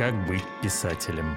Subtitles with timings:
[0.00, 1.36] Как быть писателем?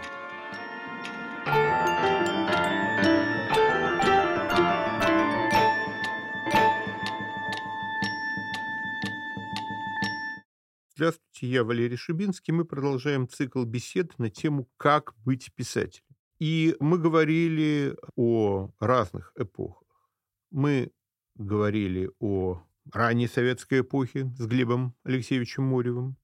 [10.95, 12.53] Здравствуйте, я Валерий Шубинский.
[12.53, 16.05] Мы продолжаем цикл бесед на тему «Как быть писателем».
[16.39, 19.89] И мы говорили о разных эпохах.
[20.51, 20.93] Мы
[21.35, 26.15] говорили о ранней советской эпохе с Глебом Алексеевичем Моревым.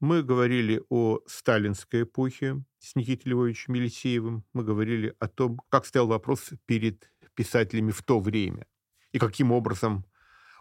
[0.00, 4.44] Мы говорили о сталинской эпохе с Никитой Львовичем Елисеевым.
[4.52, 8.68] Мы говорили о том, как стоял вопрос перед писателями в то время
[9.10, 10.06] и каким образом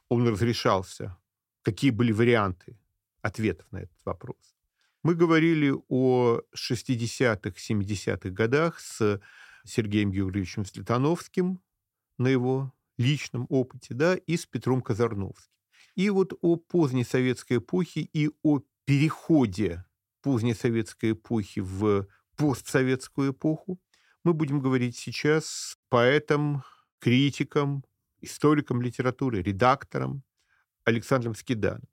[0.09, 1.17] он разрешался,
[1.61, 2.79] какие были варианты
[3.21, 4.55] ответов на этот вопрос.
[5.03, 9.21] Мы говорили о 60-х, 70-х годах с
[9.63, 11.61] Сергеем Георгиевичем Светановским
[12.17, 15.53] на его личном опыте, да, и с Петром Казарновским.
[15.93, 19.83] И вот о поздней советской эпохе и о переходе
[20.21, 23.81] поздней советской эпохи в постсоветскую эпоху
[24.23, 26.63] мы будем говорить сейчас поэтом,
[26.99, 27.83] критиком,
[28.21, 30.23] историком литературы, редактором
[30.85, 31.83] Александром Скиданом.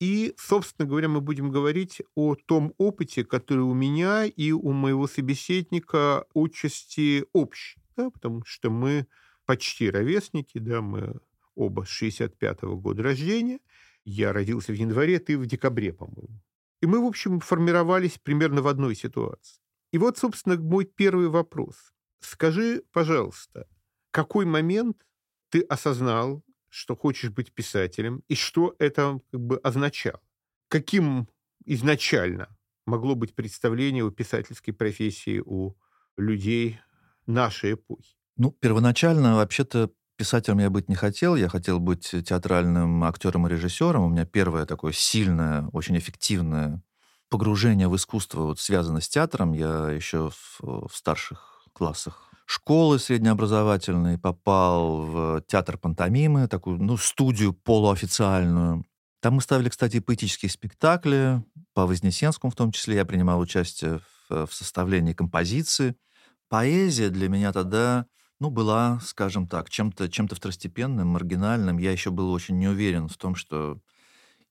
[0.00, 5.06] И, собственно говоря, мы будем говорить о том опыте, который у меня и у моего
[5.06, 9.06] собеседника отчасти общий, да, потому что мы
[9.46, 11.20] почти ровесники, да, мы
[11.54, 13.60] оба с 65-го года рождения,
[14.04, 16.40] я родился в январе, ты в декабре, по-моему.
[16.80, 19.60] И мы, в общем, формировались примерно в одной ситуации.
[19.92, 21.92] И вот, собственно, мой первый вопрос.
[22.20, 23.66] Скажи, пожалуйста,
[24.10, 25.06] какой момент
[25.50, 30.22] ты осознал, что хочешь быть писателем, и что это как бы означало?
[30.68, 31.28] Каким
[31.64, 35.76] изначально могло быть представление о писательской профессии у
[36.16, 36.80] людей
[37.26, 38.16] нашей эпохи?
[38.36, 44.04] Ну, первоначально, вообще-то, Писателем я быть не хотел, я хотел быть театральным актером и режиссером.
[44.04, 46.82] У меня первое такое сильное, очень эффективное
[47.30, 49.54] погружение в искусство вот, связано с театром.
[49.54, 57.54] Я еще в, в старших классах школы среднеобразовательной попал в театр пантомимы, такую ну, студию
[57.54, 58.84] полуофициальную.
[59.22, 62.96] Там мы ставили, кстати, поэтические спектакли, по Вознесенскому в том числе.
[62.96, 65.96] Я принимал участие в, в составлении композиции.
[66.50, 68.04] Поэзия для меня тогда
[68.40, 71.78] ну, была, скажем так, чем-то чем второстепенным, маргинальным.
[71.78, 73.80] Я еще был очень не уверен в том, что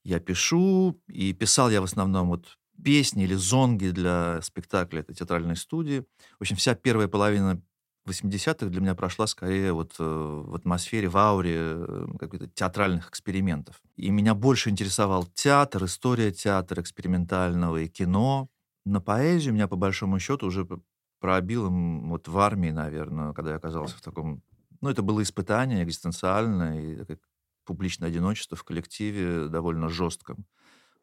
[0.03, 5.55] я пишу, и писал я в основном вот песни или зонги для спектакля этой театральной
[5.55, 6.05] студии.
[6.38, 7.61] В общем, вся первая половина
[8.07, 13.81] 80-х для меня прошла скорее вот э, в атмосфере, в ауре э, каких-то театральных экспериментов.
[13.97, 18.50] И меня больше интересовал театр, история театра экспериментального и кино.
[18.85, 20.66] На поэзию меня, по большому счету, уже
[21.19, 24.41] пробил вот в армии, наверное, когда я оказался в таком...
[24.81, 27.18] Ну, это было испытание экзистенциальное и
[27.66, 30.46] публичное одиночество в коллективе довольно жестком.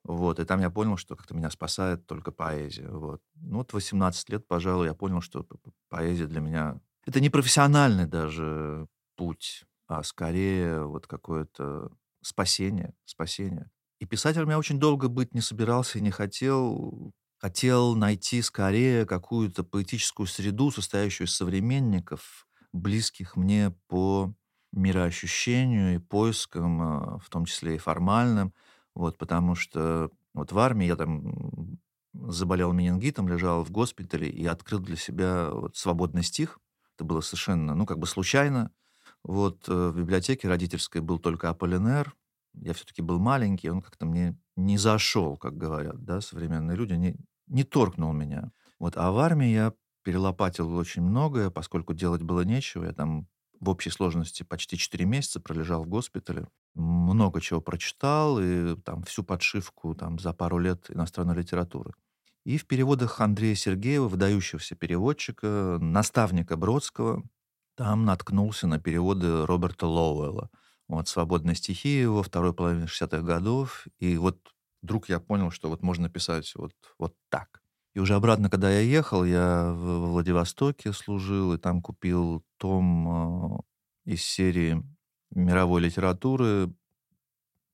[0.02, 2.88] Вот, и там я понял, что как-то меня спасает только поэзия.
[2.88, 3.20] Вот.
[3.34, 5.44] Ну, вот 18 лет, пожалуй, я понял, что
[5.88, 6.80] поэзия для меня...
[7.04, 11.90] Это не профессиональный даже путь, а скорее вот какое-то
[12.22, 13.70] спасение, спасение.
[13.98, 17.12] И писателем я очень долго быть не собирался и не хотел
[17.46, 24.34] хотел найти скорее какую-то поэтическую среду, состоящую из современников, близких мне по
[24.72, 28.52] мироощущению и поискам, а, в том числе и формальным.
[28.96, 31.78] Вот, потому что вот в армии я там
[32.12, 36.58] заболел менингитом, лежал в госпитале и открыл для себя вот свободный стих.
[36.96, 38.72] Это было совершенно, ну, как бы случайно.
[39.22, 42.16] Вот э, в библиотеке родительской был только Аполлинер.
[42.54, 47.16] Я все-таки был маленький, он как-то мне не зашел, как говорят, да, современные люди, не,
[47.46, 48.52] не торкнул меня.
[48.78, 52.84] Вот, а в армии я перелопатил очень многое, поскольку делать было нечего.
[52.84, 53.26] Я там
[53.58, 56.46] в общей сложности почти 4 месяца пролежал в госпитале.
[56.74, 61.92] Много чего прочитал, и там всю подшивку там, за пару лет иностранной литературы.
[62.44, 67.24] И в переводах Андрея Сергеева, выдающегося переводчика, наставника Бродского,
[67.76, 70.50] там наткнулся на переводы Роберта Лоуэлла.
[70.86, 73.86] Вот «Свободные стихи» его, второй половины 60-х годов.
[73.98, 74.38] И вот
[74.86, 77.60] вдруг я понял, что вот можно писать вот, вот так.
[77.94, 83.58] И уже обратно, когда я ехал, я в Владивостоке служил, и там купил том
[84.06, 84.82] э, из серии
[85.30, 86.72] мировой литературы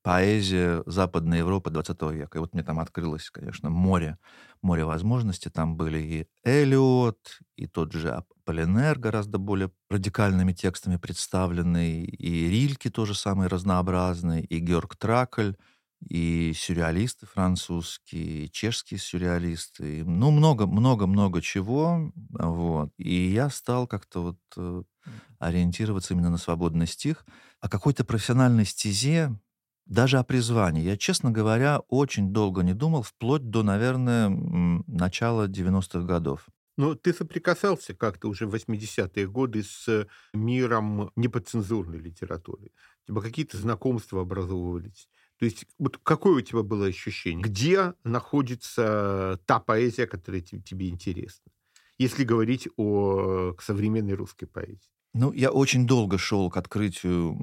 [0.01, 2.37] поэзия Западной Европы 20 века.
[2.37, 4.17] И вот мне там открылось, конечно, море,
[4.61, 5.49] море возможностей.
[5.49, 12.89] Там были и Элиот, и тот же Аполлинер гораздо более радикальными текстами представленный, и Рильки
[12.89, 15.53] тоже самый разнообразный, и Георг Тракль,
[16.09, 22.89] и сюрреалисты французские, и чешские сюрреалисты, и, ну, много-много-много чего, вот.
[22.97, 24.83] И я стал как-то вот э,
[25.39, 27.25] ориентироваться именно на свободный стих.
[27.59, 29.37] О какой-то профессиональной стезе
[29.85, 30.83] даже о призвании.
[30.83, 36.47] Я, честно говоря, очень долго не думал, вплоть до, наверное, начала 90-х годов.
[36.77, 42.71] Но ты соприкасался как-то уже в 80-е годы с миром неподцензурной литературы.
[43.05, 45.07] У тебя какие-то знакомства образовывались.
[45.43, 47.43] То есть вот какое у тебя было ощущение?
[47.43, 51.51] Где находится та поэзия, которая тебе интересна?
[51.97, 54.87] Если говорить о современной русской поэзии.
[55.13, 57.33] Ну, я очень долго шел к открытию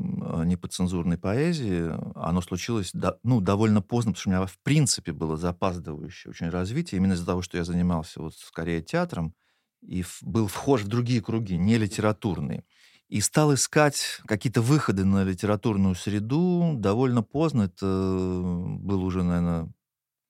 [0.47, 1.91] неподцензурной поэзии.
[2.15, 7.01] Оно случилось ну, довольно поздно, потому что у меня, в принципе, было запаздывающее очень развитие,
[7.01, 9.35] именно из-за того, что я занимался вот скорее театром
[9.83, 12.65] и был вхож в другие круги, не литературные.
[13.11, 17.63] И стал искать какие-то выходы на литературную среду довольно поздно.
[17.63, 19.69] Это был уже, наверное,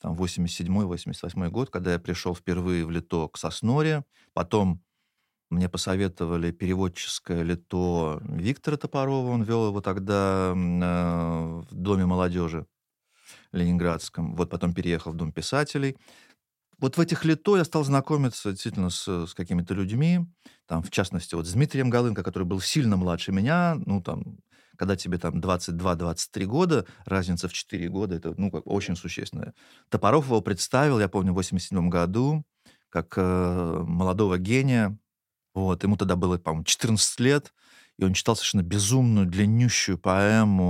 [0.00, 4.06] там 87-88 год, когда я пришел впервые в Лито к Сосноре.
[4.32, 4.82] Потом
[5.50, 9.30] мне посоветовали переводческое лито Виктора Топорова.
[9.30, 12.66] Он вел его тогда э, в Доме молодежи
[13.52, 14.36] ленинградском.
[14.36, 15.98] Вот потом переехал в Дом писателей.
[16.80, 20.20] Вот в этих лито я стал знакомиться действительно с, с какими-то людьми.
[20.66, 23.76] Там, в частности, вот с Дмитрием Голынко, который был сильно младше меня.
[23.84, 24.38] Ну, там,
[24.76, 29.52] когда тебе там 22-23 года, разница в 4 года, это, ну, как очень существенная.
[29.90, 32.44] Топоров его представил, я помню, в 87 году,
[32.88, 34.98] как э, молодого гения,
[35.54, 37.52] вот, ему тогда было, по-моему, 14 лет,
[37.98, 40.64] и он читал совершенно безумную, длиннющую поэму,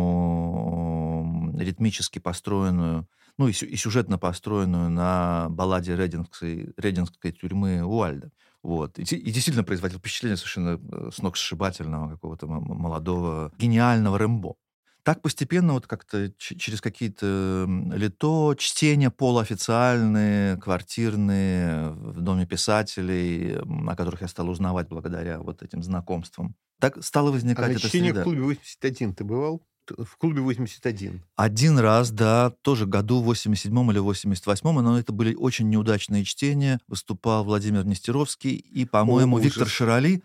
[1.57, 3.07] ритмически построенную,
[3.39, 8.31] ну и, и сюжетно построенную на балладе Редингской, Редингской тюрьмы Уальда.
[8.63, 8.99] Вот.
[8.99, 14.55] И, и действительно производил впечатление совершенно э, сногсшибательного какого-то молодого, гениального Рэмбо.
[15.03, 24.21] Так постепенно вот как-то через какие-то лето, чтения полуофициальные, квартирные, в Доме писателей, о которых
[24.21, 26.55] я стал узнавать благодаря вот этим знакомствам.
[26.81, 28.21] Так стало возникать а эта чтение среда.
[28.21, 29.63] в клубе 81 ты бывал?
[29.87, 31.23] В клубе 81.
[31.37, 36.79] Один раз, да, тоже году 87 или 88 но это были очень неудачные чтения.
[36.87, 40.23] Выступал Владимир Нестеровский и, по-моему, Виктор Широли.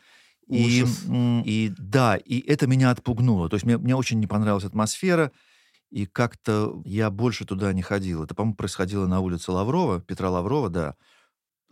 [0.48, 0.86] И,
[1.46, 3.50] и да, и это меня отпугнуло.
[3.50, 5.32] То есть мне, мне очень не понравилась атмосфера,
[5.90, 8.24] и как-то я больше туда не ходил.
[8.24, 10.96] Это, по-моему, происходило на улице Лаврова, Петра Лаврова, да.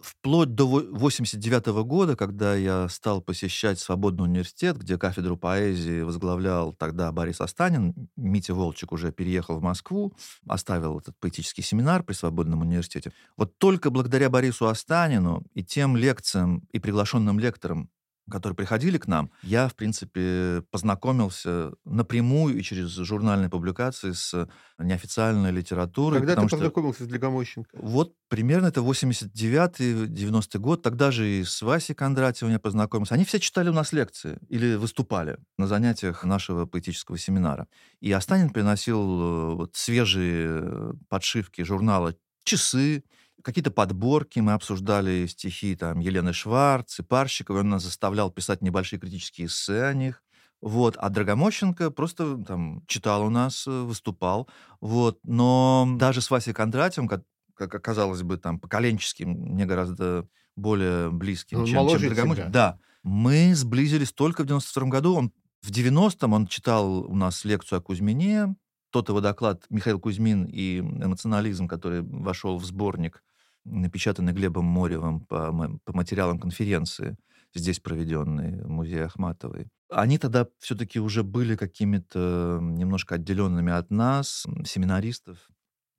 [0.04, 6.74] Вплоть до 89 -го года, когда я стал посещать Свободный университет, где кафедру поэзии возглавлял
[6.74, 10.14] тогда Борис Останин, Митя Волчек уже переехал в Москву,
[10.46, 13.14] оставил этот поэтический семинар при Свободном университете.
[13.38, 17.90] Вот только благодаря Борису Останину и тем лекциям и приглашенным лекторам
[18.30, 24.48] которые приходили к нам, я, в принципе, познакомился напрямую и через журнальные публикации с
[24.80, 26.20] неофициальной литературой.
[26.20, 27.78] Когда ты познакомился с Длигомощенко?
[27.82, 30.82] Вот примерно это 89-90 год.
[30.82, 33.16] Тогда же и с Васей Кондратьевым я познакомился.
[33.16, 37.68] Они все читали у нас лекции или выступали на занятиях нашего поэтического семинара.
[38.00, 43.04] И Останин приносил э, вот свежие подшивки журнала «Часы»,
[43.44, 49.00] какие-то подборки, мы обсуждали стихи там Елены Шварц и Парщиковой, он нас заставлял писать небольшие
[49.00, 50.24] критические эссе о них.
[50.62, 54.48] Вот, а Драгомощенко просто там читал у нас, э, выступал.
[54.80, 57.24] Вот, но даже с Васей Кондратьевым, как,
[57.54, 60.26] как оказалось бы, там, поколенческим, мне гораздо
[60.56, 62.50] более близким, ну, чем, чем Драгомощенко.
[62.50, 65.16] Да, мы сблизились только в 92 году.
[65.16, 68.56] Он, в 90-м он читал у нас лекцию о Кузьмине,
[68.90, 73.22] тот его доклад «Михаил Кузьмин и эмоционализм», который вошел в сборник
[73.66, 75.52] напечатанный Глебом Моревым по,
[75.84, 77.18] по материалам конференции,
[77.54, 79.70] здесь проведенной в музее Ахматовой.
[79.90, 85.38] Они тогда все-таки уже были какими-то немножко отделенными от нас, семинаристов,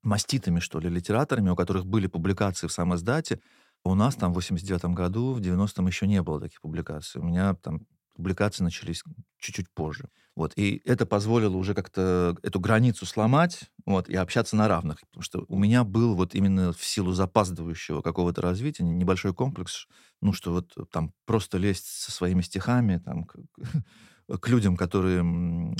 [0.02, 3.40] маститами, что ли, литераторами, у которых были публикации в самом издате.
[3.84, 7.20] У нас там в 89 году, в 90-м еще не было таких публикаций.
[7.20, 9.02] У меня там публикации начались
[9.38, 10.08] чуть-чуть позже.
[10.36, 10.52] Вот.
[10.56, 15.00] И это позволило уже как-то эту границу сломать вот, и общаться на равных.
[15.00, 19.86] Потому что у меня был вот именно в силу запаздывающего какого-то развития небольшой комплекс,
[20.20, 23.36] ну, что вот там просто лезть со своими стихами там, к,
[24.40, 25.22] к людям, которые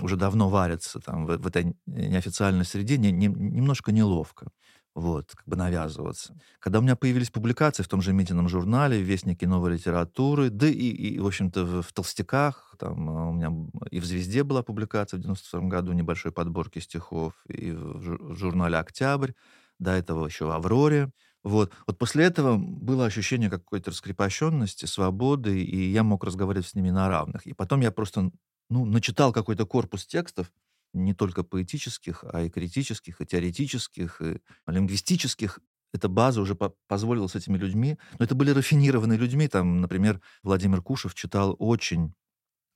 [0.02, 4.50] уже давно варятся там, в, в этой неофициальной среде, не, не, немножко неловко
[4.94, 6.36] вот, как бы навязываться.
[6.60, 10.68] Когда у меня появились публикации в том же Митином журнале, в Вестнике новой литературы, да
[10.68, 13.52] и, и в общем-то, в, в «Толстяках», там а, у меня
[13.90, 19.32] и в «Звезде» была публикация в 92 году небольшой подборки стихов, и в журнале «Октябрь»,
[19.80, 21.10] до этого еще в «Авроре».
[21.42, 21.72] Вот.
[21.86, 27.08] вот после этого было ощущение какой-то раскрепощенности, свободы, и я мог разговаривать с ними на
[27.08, 27.46] равных.
[27.46, 28.30] И потом я просто
[28.70, 30.50] ну, начитал какой-то корпус текстов,
[30.94, 35.58] не только поэтических, а и критических, и теоретических, и лингвистических.
[35.92, 39.48] Эта база уже по позволила с этими людьми, но это были рафинированные людьми.
[39.48, 42.14] Там, например, Владимир Кушев читал очень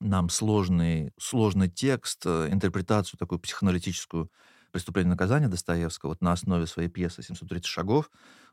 [0.00, 4.30] нам сложный, сложный текст, э, интерпретацию такую психоаналитическую
[4.70, 8.10] «Преступление и наказание» Достоевского вот на основе своей пьесы «730 шагов»,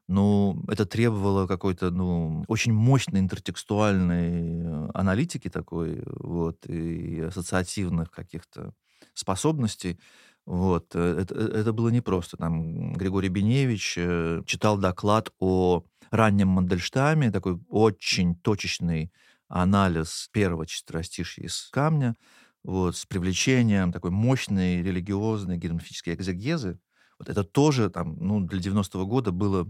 [0.07, 8.73] ну, это требовало какой-то, ну, очень мощной интертекстуальной э, аналитики такой, вот, и ассоциативных каких-то
[9.13, 9.99] способностей.
[10.45, 12.37] Вот, э, это, э, это было непросто.
[12.37, 13.93] Там Григорий Беневич
[14.45, 19.11] читал доклад о раннем Мандельштаме, такой очень точечный
[19.47, 22.15] анализ первого четверостишья из камня,
[22.63, 26.79] вот, с привлечением такой мощной религиозной герметической экзегезы.
[27.19, 29.69] Вот это тоже там, ну, для 90-го года было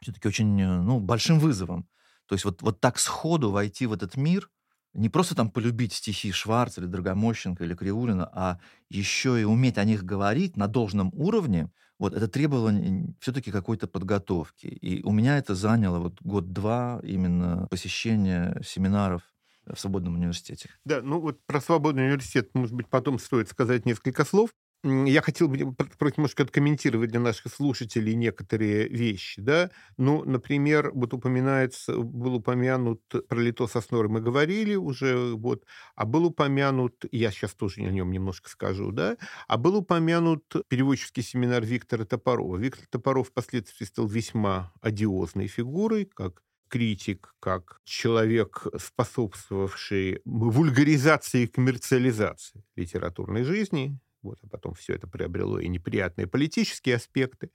[0.00, 1.88] все-таки очень, э, ну, большим вызовом.
[2.26, 4.50] То есть вот, вот так сходу войти в этот мир,
[4.94, 8.58] не просто там полюбить стихи Шварца или Драгомощенко или Кривулина, а
[8.88, 12.72] еще и уметь о них говорить на должном уровне, вот это требовало
[13.20, 14.66] все-таки какой-то подготовки.
[14.66, 19.22] И у меня это заняло вот год-два именно посещения семинаров
[19.66, 20.70] в Свободном университете.
[20.84, 24.50] Да, ну вот про Свободный университет, может быть, потом стоит сказать несколько слов.
[24.84, 29.40] Я хотел бы немножко откомментировать для наших слушателей некоторые вещи.
[29.40, 29.70] Да?
[29.96, 35.64] Ну, например, вот упоминается, был упомянут про Лито Соснор, мы говорили уже, вот,
[35.96, 39.16] а был упомянут, я сейчас тоже о нем немножко скажу, да,
[39.48, 42.58] а был упомянут переводческий семинар Виктора Топорова.
[42.58, 52.64] Виктор Топоров впоследствии стал весьма одиозной фигурой, как критик, как человек, способствовавший вульгаризации и коммерциализации
[52.76, 57.50] литературной жизни, вот, а потом все это приобрело и неприятные политические аспекты.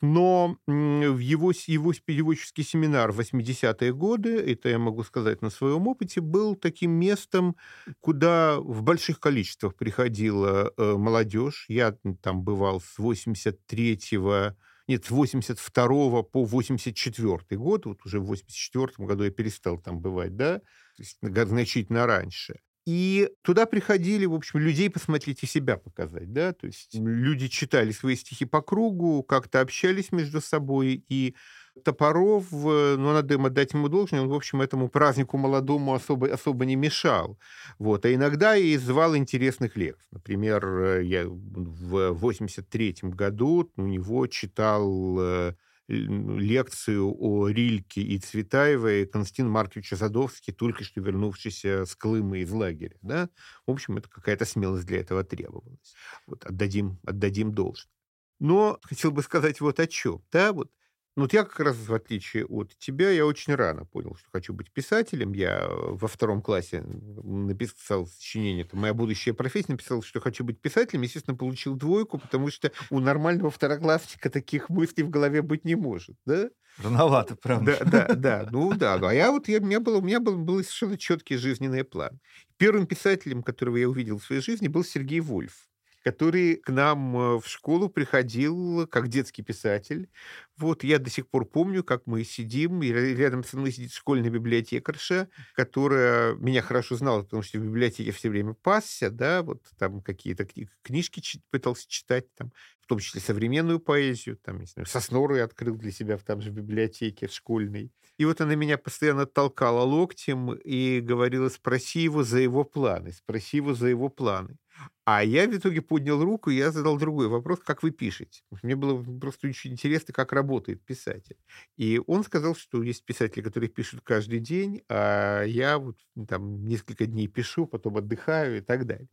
[0.00, 5.86] Но в его, его переводческий семинар в 80-е годы, это я могу сказать на своем
[5.86, 7.56] опыте, был таким местом,
[8.00, 11.66] куда в больших количествах приходила э, молодежь.
[11.68, 19.06] Я там бывал с 83-го нет, с 82 по 84 год, вот уже в 84
[19.06, 20.64] году я перестал там бывать, да, то
[20.98, 22.60] есть значительно раньше.
[22.86, 27.92] И туда приходили, в общем, людей посмотреть и себя показать, да, то есть люди читали
[27.92, 31.34] свои стихи по кругу, как-то общались между собой, и
[31.82, 36.32] Топоров, э, ну, надо ему отдать ему должное, он, в общем, этому празднику молодому особо,
[36.32, 37.36] особо не мешал.
[37.78, 38.04] Вот.
[38.04, 40.06] А иногда и звал интересных лекций.
[40.12, 45.54] Например, э, я в 83 году у него читал э,
[45.88, 52.96] лекцию о Рильке и Цветаевой Константин Маркович Задовский, только что вернувшийся с Клыма из лагеря.
[53.02, 53.28] Да?
[53.66, 55.94] В общем, это какая-то смелость для этого требовалась.
[56.26, 57.92] Вот, отдадим, отдадим должное.
[58.40, 60.22] Но хотел бы сказать вот о чем.
[60.32, 60.52] Да?
[60.52, 60.70] Вот
[61.16, 64.52] ну, вот я как раз, в отличие от тебя, я очень рано понял, что хочу
[64.52, 65.32] быть писателем.
[65.32, 70.60] Я э, во втором классе написал сочинение, это моя будущая профессия, написал, что хочу быть
[70.60, 71.02] писателем.
[71.02, 76.16] Естественно, получил двойку, потому что у нормального второклассника таких мыслей в голове быть не может,
[76.26, 76.50] да?
[76.78, 77.78] Рановато, правда.
[77.84, 78.48] Да, да, да.
[78.50, 78.94] Ну да.
[78.94, 82.18] А я вот, я, у меня, был, у меня был, был совершенно четкий жизненный план.
[82.56, 85.68] Первым писателем, которого я увидел в своей жизни, был Сергей Вольф
[86.04, 90.10] который к нам э, в школу приходил как детский писатель.
[90.56, 94.30] Вот я до сих пор помню, как мы сидим, и рядом со мной сидит школьная
[94.30, 100.02] библиотекарша, которая меня хорошо знала, потому что в библиотеке все время пасся, да, вот там
[100.02, 100.46] какие-то
[100.82, 105.74] книжки пытался читать, там, в том числе современную поэзию, там, не знаю, Соснору я открыл
[105.76, 107.90] для себя в там же библиотеке школьной.
[108.18, 113.56] И вот она меня постоянно толкала локтем и говорила, спроси его за его планы, спроси
[113.56, 114.58] его за его планы.
[115.04, 118.42] А я в итоге поднял руку, и я задал другой вопрос, как вы пишете.
[118.62, 121.36] Мне было просто очень интересно, как работает писатель.
[121.76, 127.06] И он сказал, что есть писатели, которые пишут каждый день, а я вот там несколько
[127.06, 129.08] дней пишу, потом отдыхаю и так далее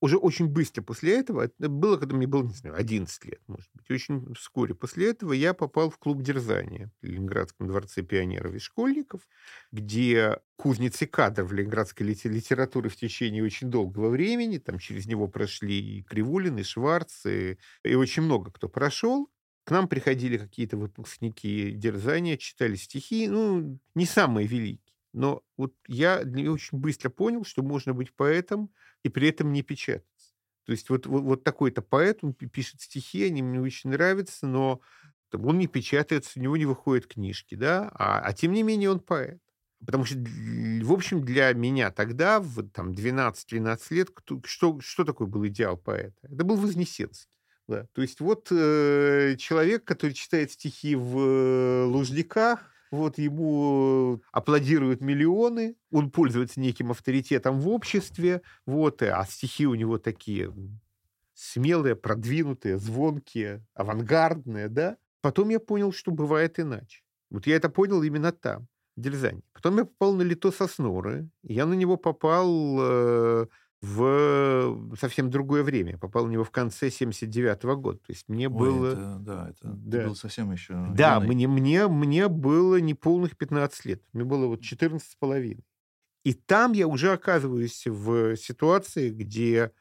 [0.00, 3.68] уже очень быстро после этого, это было, когда мне было, не знаю, 11 лет, может
[3.74, 8.58] быть, очень вскоре после этого я попал в клуб дерзания в Ленинградском дворце пионеров и
[8.58, 9.20] школьников,
[9.72, 16.02] где кузницы кадров ленинградской литературы в течение очень долгого времени, там через него прошли и
[16.02, 19.30] Кривулин, и Шварц, и, и очень много кто прошел.
[19.64, 24.89] К нам приходили какие-то выпускники дерзания, читали стихи, ну, не самые великие.
[25.12, 28.70] Но вот я очень быстро понял, что можно быть поэтом
[29.02, 30.34] и при этом не печататься.
[30.64, 34.80] То есть вот, вот, вот такой-то поэт, он пишет стихи, они мне очень нравятся, но
[35.32, 39.00] он не печатается, у него не выходят книжки, да, а, а тем не менее он
[39.00, 39.40] поэт.
[39.84, 45.26] Потому что, в общем, для меня тогда, в там, 12-13 лет, кто, что, что такое
[45.26, 46.18] был идеал поэта?
[46.22, 47.38] Это был Вознесенский.
[47.66, 47.86] Да.
[47.92, 55.76] То есть вот э, человек, который читает стихи в э, Лужниках, вот ему аплодируют миллионы,
[55.90, 60.52] он пользуется неким авторитетом в обществе, вот, а стихи у него такие
[61.34, 64.96] смелые, продвинутые, звонкие, авангардные, да.
[65.22, 67.02] Потом я понял, что бывает иначе.
[67.30, 68.66] Вот я это понял именно там,
[68.96, 69.42] в Дерзании.
[69.52, 73.46] Потом я попал на Лито Сосноры, я на него попал э,
[73.82, 75.96] в совсем другое время.
[75.98, 77.98] Попал в него в конце 79 -го года.
[77.98, 78.92] То есть мне Ой, было...
[78.92, 80.04] это, да, это Да.
[80.08, 81.28] был совсем еще Да, юный.
[81.28, 84.02] мне, мне, мне было неполных 15 лет.
[84.12, 85.64] Мне было вот 14 с половиной.
[86.24, 89.72] И там я уже оказываюсь в ситуации, где,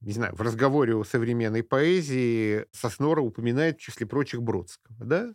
[0.00, 5.34] не знаю, в разговоре о современной поэзии Соснора упоминает, в числе прочих, Бродского, да?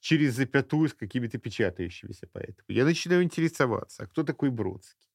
[0.00, 2.64] Через запятую с какими-то печатающимися поэтами.
[2.68, 5.08] Я начинаю интересоваться, а кто такой Бродский?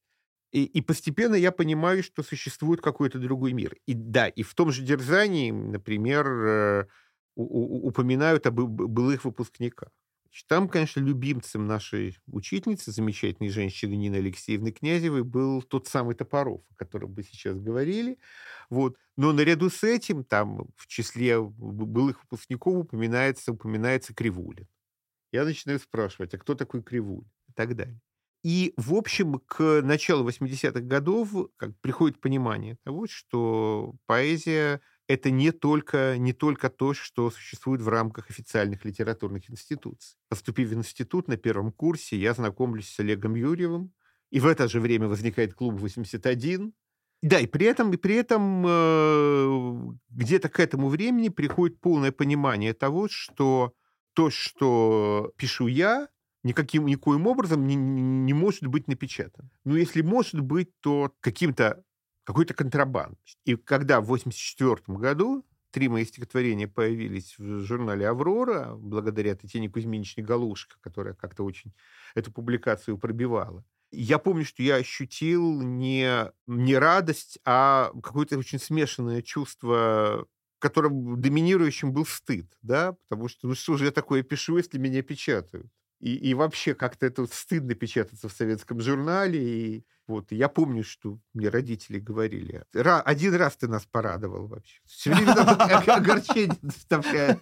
[0.51, 3.75] И, и постепенно я понимаю, что существует какой-то другой мир.
[3.85, 6.85] И да, и в том же дерзании, например, э,
[7.35, 9.89] упоминают об былых выпускниках.
[10.47, 16.75] Там, конечно, любимцем нашей учительницы, замечательной женщины Нины Алексеевны Князевой, был тот самый Топоров, о
[16.75, 18.19] котором мы сейчас говорили.
[18.69, 18.95] Вот.
[19.17, 24.67] Но наряду с этим там в числе былых выпускников упоминается, упоминается Кривулин.
[25.31, 27.29] Я начинаю спрашивать, а кто такой Кривулин?
[27.47, 27.99] И так далее.
[28.43, 35.51] И, в общем, к началу 80-х годов как приходит понимание того, что поэзия— это не
[35.51, 40.17] только, не только то, что существует в рамках официальных литературных институций.
[40.29, 43.91] Поступив в институт на первом курсе, я знакомлюсь с Олегом Юрьевым,
[44.29, 46.73] и в это же время возникает клуб 81.
[47.21, 52.73] Да, и при этом, и при этом э, где-то к этому времени приходит полное понимание
[52.73, 53.73] того, что
[54.13, 56.07] то, что пишу я,
[56.43, 59.49] никаким, никоим образом не, не может быть напечатано.
[59.65, 61.83] Но если может быть, то каким-то
[62.23, 63.17] какой-то контрабанд.
[63.45, 70.23] И когда в 1984 году три мои стихотворения появились в журнале «Аврора», благодаря Татьяне Кузьминичне
[70.23, 71.73] Галушко, которая как-то очень
[72.13, 79.23] эту публикацию пробивала, я помню, что я ощутил не, не радость, а какое-то очень смешанное
[79.23, 80.27] чувство,
[80.59, 85.01] которым доминирующим был стыд, да, потому что ну что же я такое пишу, если меня
[85.01, 85.71] печатают?
[85.99, 89.39] И, и вообще как-то это стыдно печататься в советском журнале.
[89.77, 94.79] И вот я помню, что мне родители говорили, «Ра- один раз ты нас порадовал вообще.
[94.85, 95.33] Все время
[95.93, 97.37] огорчение доставляешь.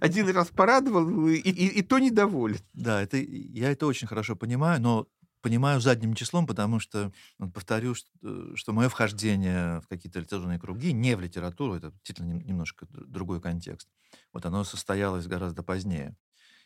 [0.00, 2.58] Один раз порадовал, и, и- то недоволен.
[2.72, 5.06] Да, это, я это очень хорошо понимаю, но
[5.40, 7.12] понимаю задним числом, потому что,
[7.54, 12.46] повторю, что, что мое вхождение в какие-то литературные круги, не в литературу, это действительно нем-
[12.46, 13.88] немножко другой контекст,
[14.32, 16.16] вот оно состоялось гораздо позднее.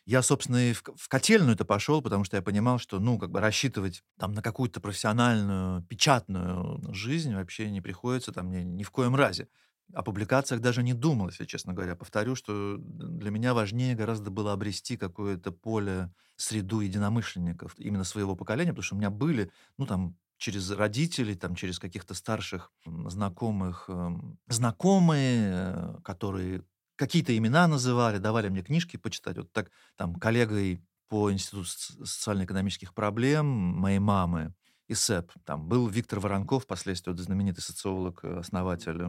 [0.05, 3.31] Я, собственно, и в, в котельную это пошел, потому что я понимал, что, ну, как
[3.31, 8.91] бы рассчитывать там на какую-то профессиональную, печатную жизнь вообще не приходится там ни, ни в
[8.91, 9.47] коем разе.
[9.93, 11.95] О публикациях даже не думал, если честно говоря.
[11.95, 18.71] Повторю, что для меня важнее гораздо было обрести какое-то поле, среду единомышленников именно своего поколения,
[18.71, 24.37] потому что у меня были, ну, там, через родителей, там, через каких-то старших знакомых, эм,
[24.47, 26.63] знакомые, э, которые
[27.05, 29.37] какие-то имена называли, давали мне книжки почитать.
[29.37, 34.53] Вот так, там, коллегой по Институту соци- социально-экономических проблем моей мамы,
[34.89, 38.99] ИСЭП, там был Виктор Воронков, впоследствии вот знаменитый социолог, э, основатель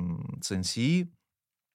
[0.42, 1.12] ЦНСИ,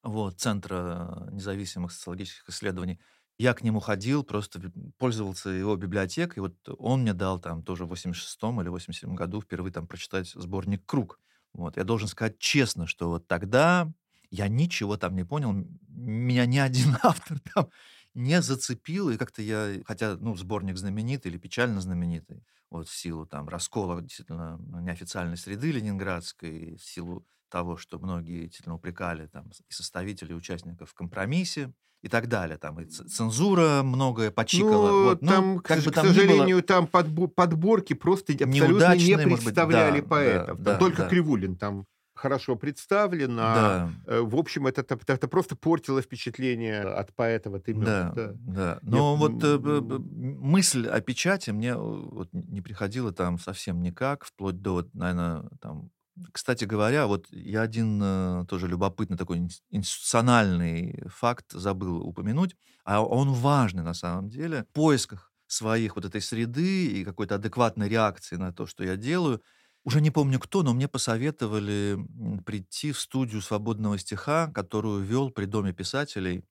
[0.03, 2.99] вот, Центра независимых социологических исследований.
[3.37, 4.61] Я к нему ходил, просто
[4.97, 6.41] пользовался его библиотекой.
[6.41, 10.85] Вот он мне дал там тоже в 86-м или 87 году впервые там прочитать сборник
[10.85, 11.19] «Круг».
[11.53, 11.77] Вот.
[11.77, 13.91] Я должен сказать честно, что вот тогда
[14.31, 15.53] я ничего там не понял.
[15.87, 17.69] Меня ни один автор там
[18.13, 19.09] не зацепил.
[19.09, 24.01] И как-то я, хотя, ну, сборник знаменитый или печально знаменитый, вот в силу там раскола
[24.01, 30.35] действительно неофициальной среды ленинградской, в силу того, что многие действительно упрекали там и составителей, и
[30.37, 32.57] участников в компромиссе и так далее.
[32.57, 34.89] Там и цензура многое почикала.
[34.91, 37.93] Ну, вот, ну, там, к, как сож- бы к там было, сожалению, там подбо- подборки
[37.93, 40.47] просто абсолютно не может быть, представляли да, поэтов.
[40.59, 41.09] да, Там да, только да.
[41.09, 41.85] Кривулин там
[42.19, 47.49] хорошо представлен, а да, э, в общем это, это, это просто портило впечатление от поэта
[47.49, 48.11] вот именно.
[48.15, 48.35] да, да.
[48.41, 48.79] да.
[48.83, 53.81] Но Нет, вот э, м, мысль о печати мне э, вот не приходила там совсем
[53.81, 55.91] никак, вплоть до, вот, наверное, там...
[56.33, 63.01] Кстати говоря, вот я один э, тоже любопытный такой инс- институциональный факт забыл упомянуть, а
[63.01, 64.65] он важный на самом деле.
[64.71, 69.41] В поисках своих вот этой среды и какой-то адекватной реакции на то, что я делаю,
[69.83, 71.97] уже не помню кто, но мне посоветовали
[72.45, 76.43] прийти в студию свободного стиха, которую вел при Доме писателей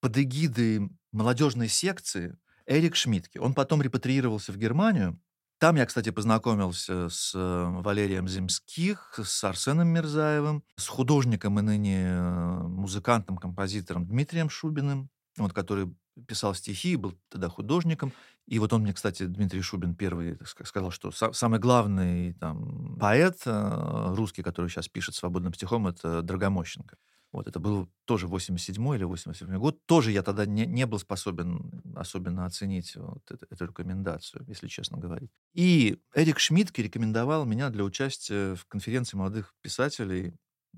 [0.00, 3.40] под эгидой молодежной секции Эрик Шмидтке.
[3.40, 5.20] Он потом репатриировался в Германию.
[5.58, 12.04] Там я, кстати, познакомился с э, Валерием Земских, с Арсеном Мирзаевым, с художником и ныне
[12.08, 15.94] э, музыкантом, композитором Дмитрием Шубиным, вот, который
[16.26, 18.12] писал стихи, был тогда художником.
[18.46, 23.40] И вот он мне, кстати, Дмитрий Шубин первый сказал, что са- самый главный там, поэт
[23.46, 26.96] э, русский, который сейчас пишет свободным стихом, это Драгомощенко.
[27.32, 29.78] Вот, это был тоже 87 или 87 год.
[29.86, 34.98] Тоже я тогда не, не был способен особенно оценить вот эту, эту рекомендацию, если честно
[34.98, 35.30] говорить.
[35.54, 40.34] И Эрик Шмидтке рекомендовал меня для участия в конференции молодых писателей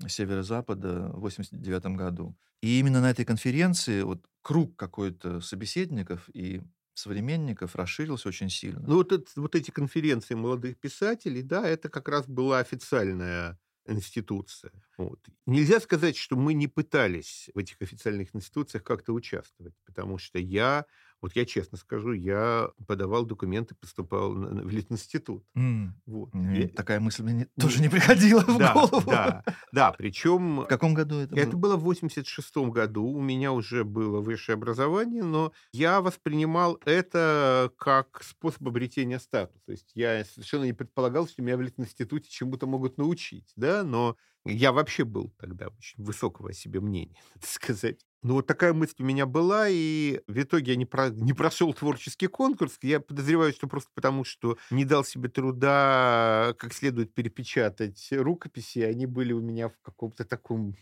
[0.07, 2.37] Северо-Запада в 89 году.
[2.61, 6.61] И именно на этой конференции вот круг какой-то собеседников и
[6.93, 8.79] современников расширился очень сильно.
[8.87, 14.71] Ну вот, это, вот эти конференции молодых писателей, да, это как раз была официальная институция.
[14.99, 15.19] Вот.
[15.47, 20.85] Нельзя сказать, что мы не пытались в этих официальных институциях как-то участвовать, потому что я
[21.25, 25.43] вот я честно скажу, я подавал документы, поступал в Литинститут.
[25.57, 25.89] Mm.
[26.05, 26.29] Вот.
[26.35, 26.61] Mm.
[26.61, 26.67] Я...
[26.67, 29.09] Такая мысль мне тоже не приходила в да, голову.
[29.09, 30.61] Да, да, причем...
[30.61, 31.43] В каком году это было?
[31.43, 33.07] Это было в 86 году.
[33.07, 39.59] У меня уже было высшее образование, но я воспринимал это как способ обретения статуса.
[39.65, 44.15] То есть я совершенно не предполагал, что меня в Литинституте чему-то могут научить, да, но
[44.45, 48.05] я вообще был тогда очень высокого о себе мнения, надо сказать.
[48.25, 51.71] Ну, вот такая мысль у меня была, и в итоге я не, про, не прошел
[51.75, 52.79] творческий конкурс.
[52.81, 59.05] Я подозреваю, что просто потому, что не дал себе труда как следует перепечатать рукописи, они
[59.05, 60.75] были у меня в каком-то таком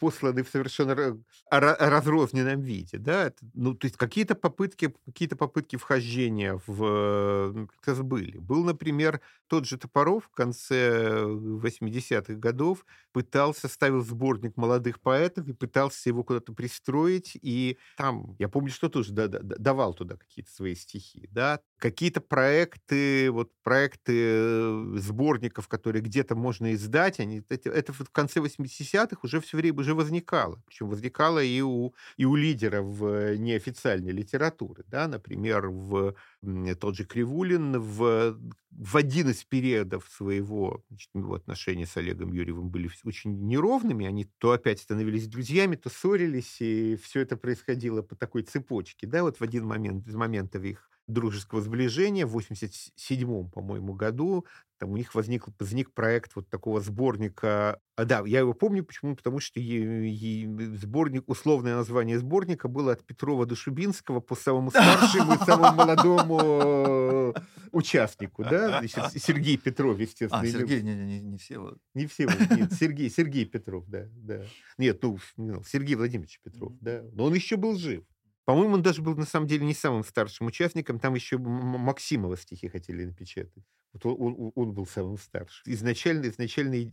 [0.00, 1.18] посланы в совершенно
[1.50, 8.38] разрозненном виде, да, ну, то есть какие-то попытки, какие-то попытки вхождения в как раз были.
[8.38, 15.52] Был, например, тот же Топоров в конце 80-х годов пытался, ставил сборник молодых поэтов и
[15.52, 21.28] пытался его куда-то пристроить, и там, я помню, что тоже давал туда какие-то свои стихи,
[21.30, 28.10] да, какие-то проекты, вот проекты э, сборников, которые где-то можно издать, они, это, это в
[28.10, 30.60] конце 80-х уже все время уже возникало.
[30.66, 32.86] Причем возникало и у, и у лидеров
[33.38, 34.84] неофициальной литературы.
[34.88, 35.08] Да?
[35.08, 36.14] Например, в
[36.80, 38.38] тот же Кривулин в,
[38.70, 44.06] в один из периодов своего значит, его отношения с Олегом Юрьевым были очень неровными.
[44.06, 49.06] Они то опять становились друзьями, то ссорились, и все это происходило по такой цепочке.
[49.06, 49.22] Да?
[49.22, 54.46] Вот в один момент, из моментов их дружеского сближения в 87 по-моему, году.
[54.78, 57.80] Там у них возник, возник проект вот такого сборника.
[57.96, 59.14] А, да, я его помню, почему?
[59.14, 64.70] Потому что е, е, сборник, условное название сборника было от Петрова до Шубинского по самому
[64.70, 67.34] старшему и самому молодому
[67.72, 68.82] участнику, да?
[68.86, 70.42] Сергей Петров, естественно.
[70.42, 71.76] А, Сергей, не, не, не все.
[71.94, 74.44] Не все, нет, Сергей, Сергей Петров, да, да.
[74.78, 75.18] Нет, ну,
[75.66, 77.02] Сергей Владимирович Петров, да.
[77.12, 78.04] Но он еще был жив.
[78.50, 80.98] По-моему, он даже был на самом деле не самым старшим участником.
[80.98, 83.62] Там еще Максимова стихи хотели напечатать.
[83.92, 85.62] Вот он, он, был самым старшим.
[85.72, 86.90] Изначально, изначально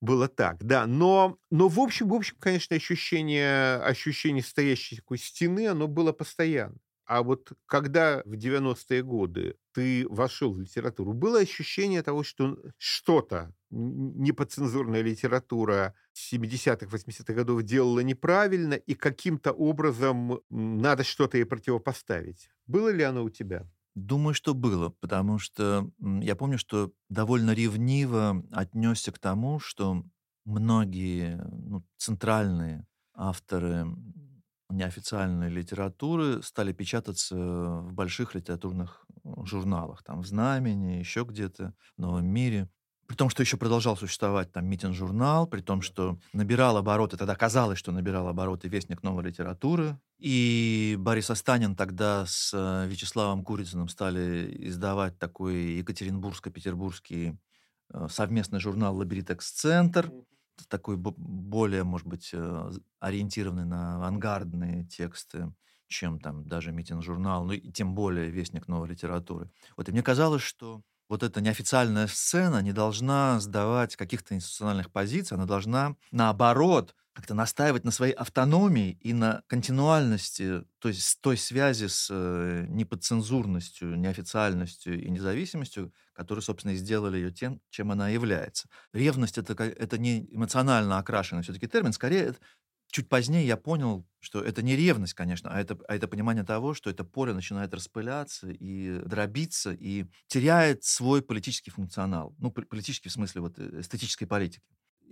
[0.00, 0.86] было так, да.
[0.86, 6.78] Но, но в общем, в общем, конечно, ощущение, ощущение стоящей такой стены, оно было постоянно.
[7.04, 13.54] А вот когда в 90-е годы ты вошел в литературу, было ощущение того, что что-то,
[13.70, 22.50] неподцензурная литература 70-х, 80-х годов делала неправильно, и каким-то образом надо что-то ей противопоставить.
[22.66, 23.66] Было ли оно у тебя?
[23.94, 30.04] Думаю, что было, потому что я помню, что довольно ревниво отнесся к тому, что
[30.44, 33.86] многие ну, центральные авторы
[34.70, 42.00] неофициальной литературы стали печататься в больших литературных э, журналах, там в «Знамени», еще где-то, в
[42.00, 42.68] «Новом мире».
[43.08, 47.78] При том, что еще продолжал существовать там митинг-журнал, при том, что набирал обороты, тогда казалось,
[47.78, 49.98] что набирал обороты «Вестник новой литературы».
[50.18, 57.38] И Борис Останин тогда с э, Вячеславом Курицыным стали издавать такой екатеринбургско-петербургский
[57.94, 60.12] э, совместный журнал «Лабиритекс-центр»,
[60.68, 65.50] такой более, может быть, э, ориентированный на авангардные тексты,
[65.86, 69.50] чем там даже митинг-журнал, ну и тем более вестник новой литературы.
[69.78, 75.36] Вот и мне казалось, что вот эта неофициальная сцена не должна сдавать каких-то институциональных позиций,
[75.36, 81.36] она должна, наоборот, как-то настаивать на своей автономии и на континуальности, то есть с той
[81.36, 88.08] связи с э, неподцензурностью, неофициальностью и независимостью, которые, собственно, и сделали ее тем, чем она
[88.08, 88.68] является.
[88.92, 92.38] Ревность это,— это не эмоционально окрашенный все-таки термин, скорее это
[92.90, 96.74] чуть позднее я понял, что это не ревность, конечно, а это, а это понимание того,
[96.74, 102.34] что это поле начинает распыляться и дробиться, и теряет свой политический функционал.
[102.38, 104.64] Ну, политический в смысле вот э, эстетической политики.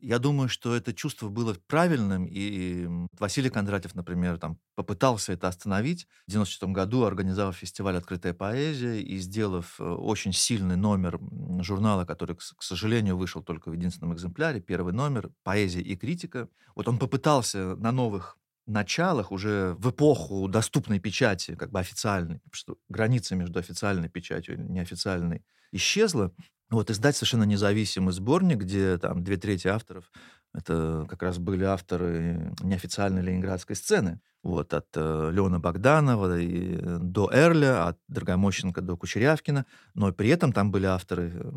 [0.03, 2.87] Я думаю, что это чувство было правильным, и
[3.19, 6.07] Василий Кондратьев, например, там попытался это остановить.
[6.27, 11.19] В 1996 году организовав фестиваль «Открытая поэзия» и сделав э, очень сильный номер
[11.63, 16.49] журнала, который, к сожалению, вышел только в единственном экземпляре, первый номер «Поэзия и критика».
[16.75, 22.77] Вот он попытался на новых началах, уже в эпоху доступной печати, как бы официальной, что
[22.89, 26.33] граница между официальной печатью и неофициальной исчезла,
[26.71, 30.11] вот, издать совершенно независимый сборник, где там две трети авторов
[30.57, 34.21] Это как раз были авторы неофициальной ленинградской сцены.
[34.43, 39.67] Вот, от э, Леона Богданова и, э, до Эрля, от Драгомощенко до Кучерявкина.
[39.95, 41.53] Но при этом там были авторы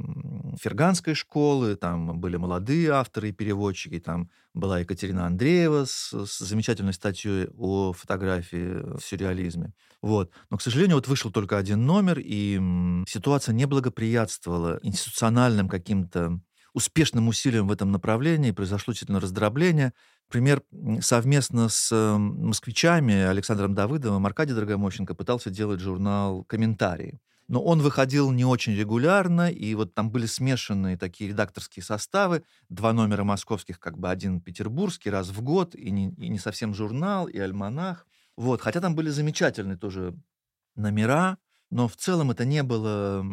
[0.59, 6.93] Ферганской школы, там были молодые авторы и переводчики, там была Екатерина Андреева с, с замечательной
[6.93, 9.71] статьей о фотографии в сюрреализме.
[10.01, 10.31] Вот.
[10.49, 12.59] Но, к сожалению, вот вышел только один номер, и
[13.07, 16.41] ситуация не благоприятствовала институциональным каким-то
[16.73, 19.93] успешным усилием в этом направлении, произошло действительно раздробление.
[20.27, 20.61] Например,
[21.01, 27.19] совместно с москвичами Александром Давыдовым Аркадий Драгомощенко пытался делать журнал «Комментарии».
[27.47, 32.93] Но он выходил не очень регулярно, и вот там были смешанные такие редакторские составы, два
[32.93, 37.27] номера московских, как бы один петербургский, раз в год, и не, и не совсем журнал,
[37.27, 38.05] и альманах.
[38.37, 40.15] Вот, хотя там были замечательные тоже
[40.75, 43.23] номера, но в целом это не было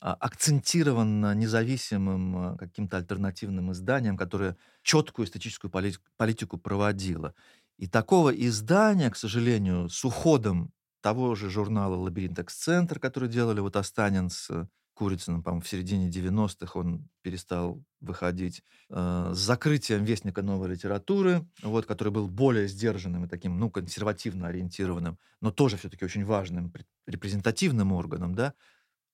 [0.00, 5.70] а, акцентировано независимым а, каким-то альтернативным изданием, которое четкую эстетическую
[6.16, 7.34] политику проводило.
[7.78, 13.76] И такого издания, к сожалению, с уходом того же журнала «Лабиринт Эксцентр», который делали вот
[13.76, 14.68] Останин с
[15.00, 21.86] Курицыным, по-моему, в середине 90-х он перестал выходить, э, с закрытием Вестника новой литературы, вот,
[21.86, 26.70] который был более сдержанным и таким, ну, консервативно ориентированным, но тоже все-таки очень важным
[27.10, 28.54] репрезентативным органом, да.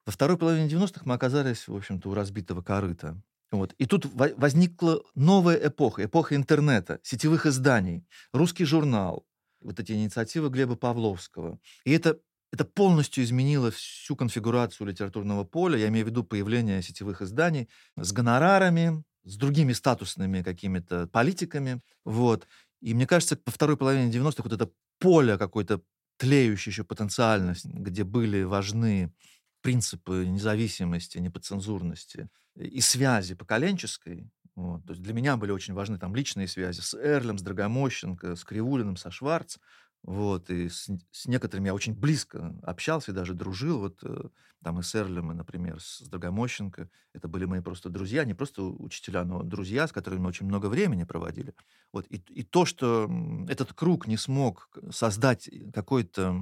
[0.04, 3.20] Во второй половине 90-х мы оказались, в общем-то, у разбитого корыта.
[3.50, 3.74] Вот.
[3.78, 9.26] И тут возникла новая эпоха, эпоха интернета, сетевых изданий, русский журнал,
[9.60, 11.58] вот эти инициативы Глеба Павловского.
[11.84, 12.18] И это
[12.52, 15.78] это полностью изменило всю конфигурацию литературного поля.
[15.78, 21.80] Я имею в виду появление сетевых изданий с гонорарами, с другими статусными какими-то политиками.
[22.04, 22.46] Вот.
[22.80, 25.82] И мне кажется, по второй половине 90-х вот это поле какой-то
[26.16, 29.12] тлеющей еще потенциальность, где были важны
[29.62, 34.30] принципы независимости, неподцензурности и связи поколенческой.
[34.54, 34.84] Вот.
[34.86, 38.44] То есть для меня были очень важны там личные связи с Эрлем, с Драгомощенко, с
[38.44, 39.58] Кривулиным, со Шварц.
[40.06, 43.80] Вот, и с, с некоторыми я очень близко общался и даже дружил.
[43.80, 44.28] Вот э,
[44.62, 46.88] там и с Эрлем, и, например, с Драгомощенко.
[47.12, 50.66] Это были мои просто друзья, не просто учителя, но друзья, с которыми мы очень много
[50.66, 51.54] времени проводили.
[51.92, 53.10] Вот, и, и то, что
[53.48, 56.40] этот круг не смог создать какой-то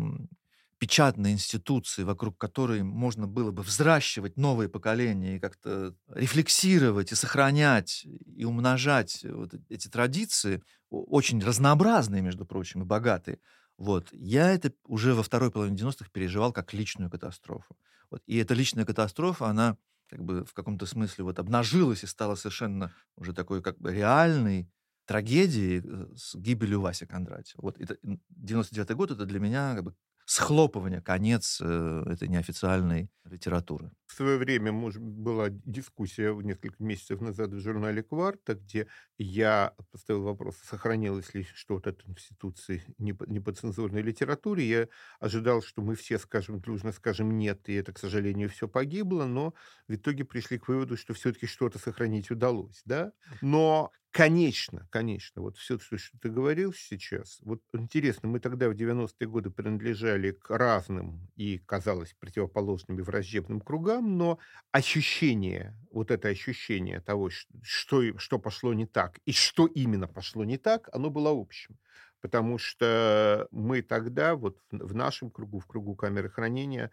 [0.85, 8.05] печатной институции, вокруг которой можно было бы взращивать новые поколения и как-то рефлексировать и сохранять
[8.05, 13.38] и умножать вот эти традиции, очень разнообразные, между прочим, и богатые.
[13.79, 14.09] Вот.
[14.12, 17.79] Я это уже во второй половине 90-х переживал как личную катастрофу.
[18.11, 18.23] Вот.
[18.27, 19.79] И эта личная катастрофа, она
[20.11, 24.70] как бы в каком-то смысле вот обнажилась и стала совершенно уже такой как бы реальной
[25.07, 27.62] трагедией э, с гибелью Васи Кондратьева.
[27.62, 33.90] Вот это 99 год, это для меня как бы схлопывание, конец э, этой неофициальной литературы.
[34.06, 38.87] В свое время была дискуссия несколько месяцев назад в журнале «Кварта», где
[39.18, 44.68] я поставил вопрос, сохранилось ли что-то от институции не по, не по цензурной литературе.
[44.68, 44.88] Я
[45.20, 49.54] ожидал, что мы все скажем, дружно скажем «нет», и это, к сожалению, все погибло, но
[49.88, 52.82] в итоге пришли к выводу, что все-таки что-то сохранить удалось.
[52.84, 53.12] Да?
[53.40, 55.42] Но Конечно, конечно.
[55.42, 57.40] Вот все, что, что ты говорил сейчас.
[57.42, 63.61] Вот интересно, мы тогда в 90-е годы принадлежали к разным и, казалось, противоположным и враждебным
[63.61, 64.38] кругам, но
[64.72, 67.31] ощущение, вот это ощущение того,
[67.62, 71.79] что, что пошло не так и что именно пошло не так, оно было общим.
[72.20, 76.90] Потому что мы тогда, вот в нашем кругу, в кругу камеры хранения,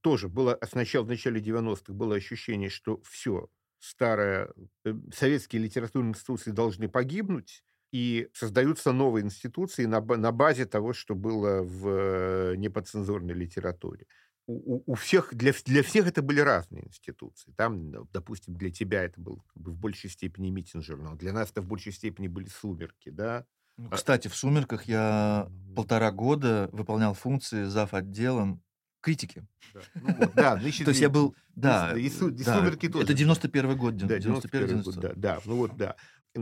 [0.00, 3.48] тоже было, сначала в начале 90-х было ощущение, что все,
[3.80, 4.48] старые
[4.84, 11.14] э, советские литературные институции должны погибнуть, и создаются новые институции на, на базе того, что
[11.14, 14.06] было в э, неподцензурной литературе.
[14.50, 17.52] У, у всех, для, для всех это были разные институции.
[17.54, 21.60] Там, допустим, для тебя это был как бы, в большей степени митинг-журнал, для нас это
[21.60, 23.44] в большей степени были «Сумерки», да?
[23.76, 27.92] Ну, а кстати, в «Сумерках» я полтора года выполнял функции зав.
[27.92, 28.62] отделом
[29.00, 29.46] критики.
[29.74, 33.04] Да, ну, вот, да значит, То есть я был, да, и, су, и да тоже.
[33.04, 35.96] Это 91 год, 91 год, да, да, ну вот, да.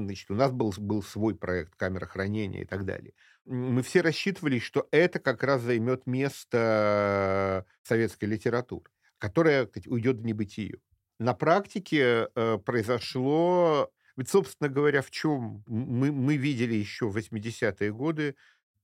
[0.05, 3.15] Значит, у нас был, был свой проект камера хранения и так далее.
[3.45, 10.25] Мы все рассчитывали, что это как раз займет место советской литературы, которая кстати, уйдет в
[10.25, 10.79] небытие.
[11.19, 13.91] На практике э, произошло...
[14.17, 18.35] Ведь, собственно говоря, в чем мы, мы видели еще в 80-е годы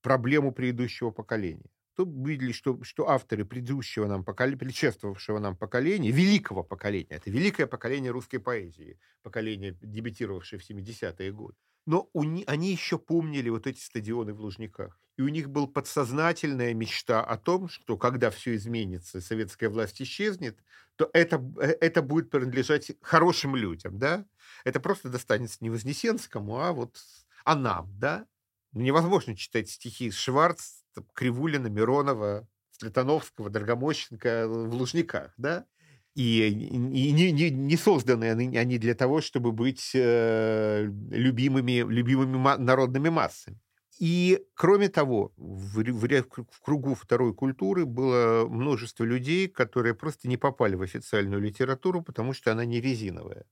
[0.02, 6.62] проблему предыдущего поколения то видели, что, что авторы предыдущего нам поколения, предшествовавшего нам поколения, великого
[6.64, 12.70] поколения, это великое поколение русской поэзии, поколение, дебютировавшее в 70-е годы, Но у ни- они
[12.70, 15.00] еще помнили вот эти стадионы в Лужниках.
[15.18, 20.58] И у них была подсознательная мечта о том, что когда все изменится, советская власть исчезнет,
[20.96, 24.26] то это, э, это будет принадлежать хорошим людям, да?
[24.64, 26.98] Это просто достанется не Вознесенскому, а вот
[27.44, 28.26] а нам, да?
[28.72, 30.81] Невозможно читать стихи Шварц,
[31.14, 35.66] Кривулина, Миронова, Светановского, Драгомощенко в Лужниках, да?
[36.14, 43.08] И, и не, не, не созданы они, для того, чтобы быть э, любимыми, любимыми народными
[43.08, 43.58] массами.
[43.98, 50.36] И, кроме того, в, в, в кругу второй культуры было множество людей, которые просто не
[50.36, 53.44] попали в официальную литературу, потому что она не резиновая,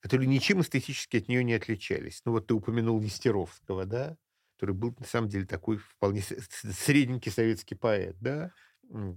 [0.00, 2.22] которые ничем эстетически от нее не отличались.
[2.24, 4.16] Ну вот ты упомянул Нестеровского, да,
[4.64, 8.50] который был на самом деле такой вполне средненький советский поэт, да,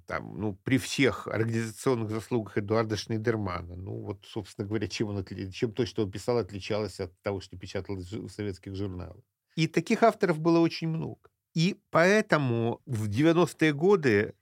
[0.05, 5.51] там, ну, при всех организационных заслугах Эдуарда Шнейдермана, ну, вот, собственно говоря, чем, он отли...
[5.51, 9.23] чем то, что он писал, отличалось от того, что печаталось в советских журналах.
[9.55, 11.29] И таких авторов было очень много.
[11.53, 14.33] И поэтому в 90-е годы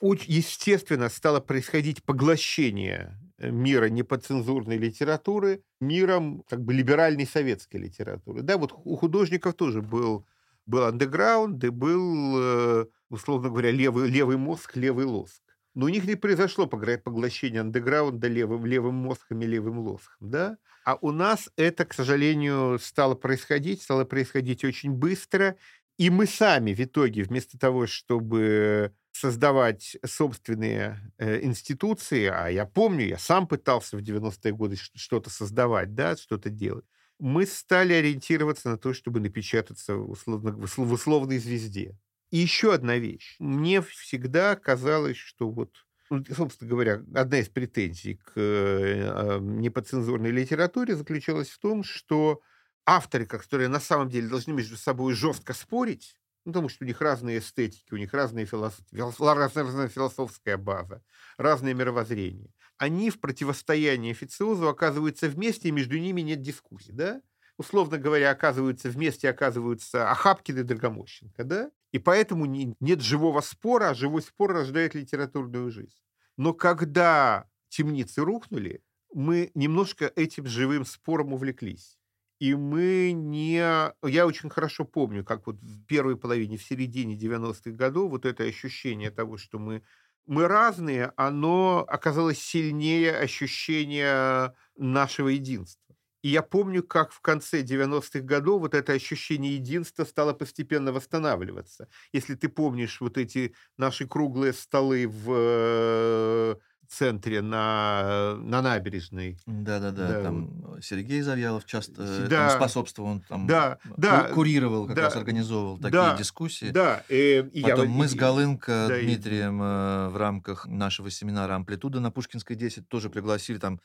[0.00, 8.42] очень естественно стало происходить поглощение э, мира неподцензурной литературы миром как бы либеральной советской литературы.
[8.42, 10.26] Да, вот у художников тоже был,
[10.70, 15.42] был андеграунд и был, э, условно говоря, левый, левый мозг, левый лоск.
[15.74, 20.58] Но у них не произошло поглощение андеграунда левым, левым мозгом и левым лоском, да?
[20.84, 25.56] А у нас это, к сожалению, стало происходить, стало происходить очень быстро,
[25.98, 33.06] и мы сами в итоге, вместо того, чтобы создавать собственные э, институции, а я помню,
[33.06, 36.86] я сам пытался в 90-е годы что-то создавать, да, что-то делать,
[37.20, 41.96] мы стали ориентироваться на то, чтобы напечататься условно, в условной звезде.
[42.30, 43.36] И еще одна вещь.
[43.38, 45.74] Мне всегда казалось, что вот,
[46.08, 52.40] ну, собственно говоря, одна из претензий к э, неподцензурной литературе заключалась в том, что
[52.86, 57.00] авторы, которые на самом деле должны между собой жестко спорить, ну, потому что у них
[57.00, 58.80] разные эстетики, у них разные философ...
[58.92, 61.02] разная философская база,
[61.36, 62.50] разное мировоззрение.
[62.80, 67.22] Они в противостоянии официозу оказываются вместе, и между ними нет дискуссий, да?
[67.60, 71.70] условно говоря, оказываются вместе, оказываются Ахапкин и Драгомощенко, да?
[71.92, 75.98] И поэтому не, нет живого спора, а живой спор рождает литературную жизнь.
[76.38, 81.98] Но когда темницы рухнули, мы немножко этим живым спором увлеклись.
[82.38, 83.58] И мы не...
[83.58, 88.44] Я очень хорошо помню, как вот в первой половине, в середине 90-х годов вот это
[88.44, 89.82] ощущение того, что мы,
[90.30, 95.96] мы разные, оно оказалось сильнее ощущения нашего единства.
[96.22, 101.88] И я помню, как в конце 90-х годов вот это ощущение единства стало постепенно восстанавливаться.
[102.12, 106.56] Если ты помнишь вот эти наши круглые столы в э,
[106.90, 109.38] центре на, на набережной.
[109.46, 110.22] Да-да-да, да.
[110.22, 112.50] там Сергей Завьялов часто да.
[112.50, 116.70] способствовал, он там да, да, курировал, как да, раз организовывал такие да, дискуссии.
[116.70, 119.64] Да, и, Потом я, мы с Галынко, да, Дмитрием, и...
[119.64, 123.80] Э, в рамках нашего семинара «Амплитуда» на Пушкинской 10 тоже пригласили там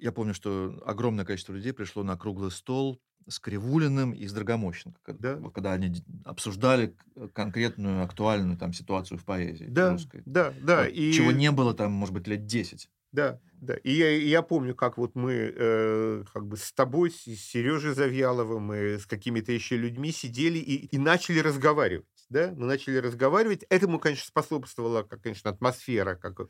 [0.00, 5.14] я помню, что огромное количество людей пришло на круглый стол с Кривулиным и с Драгомощенко,
[5.18, 5.40] да.
[5.54, 6.96] когда они обсуждали
[7.32, 10.22] конкретную актуальную там ситуацию в поэзии да, русской.
[10.24, 10.84] Да, да.
[10.84, 11.12] Вот, и...
[11.12, 12.88] Чего не было там, может быть, лет 10.
[13.12, 13.74] Да, да.
[13.74, 18.72] И я, я помню, как вот мы э, как бы с тобой, с Сережей Завьяловым
[18.72, 22.06] и с какими-то еще людьми сидели и, и начали разговаривать.
[22.28, 22.52] Да?
[22.56, 23.64] Мы начали разговаривать.
[23.68, 26.40] Этому, конечно, способствовала, как, конечно, атмосфера, как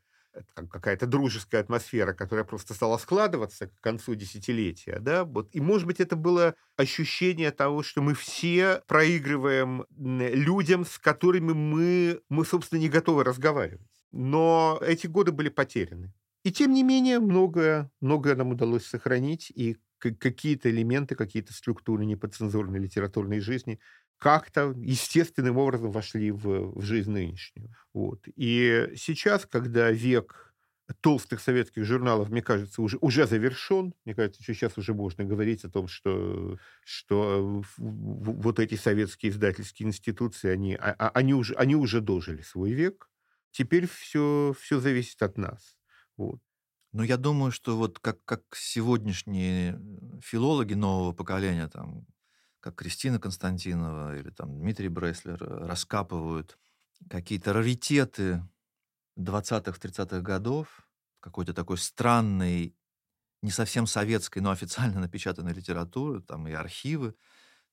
[0.55, 5.49] какая-то дружеская атмосфера, которая просто стала складываться к концу десятилетия, да, вот.
[5.53, 12.21] И, может быть, это было ощущение того, что мы все проигрываем людям, с которыми мы,
[12.29, 13.87] мы, собственно, не готовы разговаривать.
[14.12, 16.12] Но эти годы были потеряны.
[16.45, 22.79] И тем не менее, многое, многое нам удалось сохранить, и какие-то элементы, какие-то структуры неподцензурной
[22.79, 23.79] литературной жизни
[24.20, 27.74] как-то естественным образом вошли в, в жизнь нынешнюю.
[27.94, 28.20] Вот.
[28.37, 30.54] И сейчас, когда век
[31.00, 33.94] толстых советских журналов, мне кажется, уже, уже завершен.
[34.04, 39.88] Мне кажется, что сейчас уже можно говорить о том, что, что вот эти советские издательские
[39.88, 43.09] институции, они, а, а, они, уже, они уже дожили свой век.
[43.52, 45.76] Теперь все, все зависит от нас.
[46.18, 46.40] Вот.
[46.92, 49.80] Но я думаю, что вот как, как сегодняшние
[50.22, 52.06] филологи нового поколения, там,
[52.61, 56.59] как Кристина Константинова или там Дмитрий Бреслер э, раскапывают
[57.09, 58.46] какие-то раритеты
[59.18, 60.88] 20-30-х годов,
[61.20, 62.77] какой-то такой странный,
[63.42, 67.14] не совсем советской, но официально напечатанной литературы, там и архивы,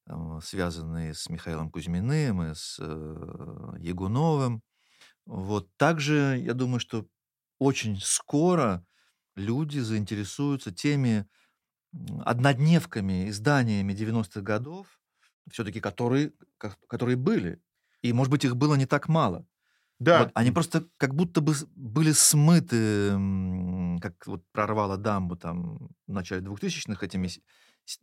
[0.06, 4.64] там, связанные с Михаилом Кузьминым и с э, Ягуновым.
[5.26, 7.06] Вот также, я думаю, что
[7.60, 8.86] очень скоро
[9.36, 11.28] люди заинтересуются теми
[12.26, 14.88] однодневками, изданиями 90-х годов,
[15.50, 16.34] все-таки которые,
[16.88, 17.62] которые были.
[18.02, 19.46] И, может быть, их было не так мало.
[20.00, 20.20] Да.
[20.20, 23.12] Вот, они просто как будто бы были смыты,
[24.00, 27.30] как вот прорвало дамбу там в начале 2000-х этими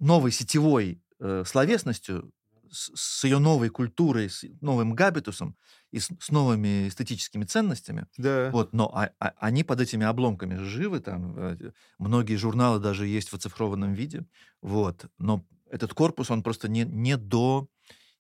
[0.00, 2.32] новой сетевой э, словесностью,
[2.74, 5.56] с, ее новой культурой, с новым габитусом
[5.90, 8.06] и с, с новыми эстетическими ценностями.
[8.18, 8.50] Да.
[8.50, 13.30] Вот, но а, а, они под этими обломками живы, там э, многие журналы даже есть
[13.30, 14.26] в оцифрованном виде,
[14.62, 15.06] вот.
[15.18, 17.68] Но этот корпус, он просто не, не до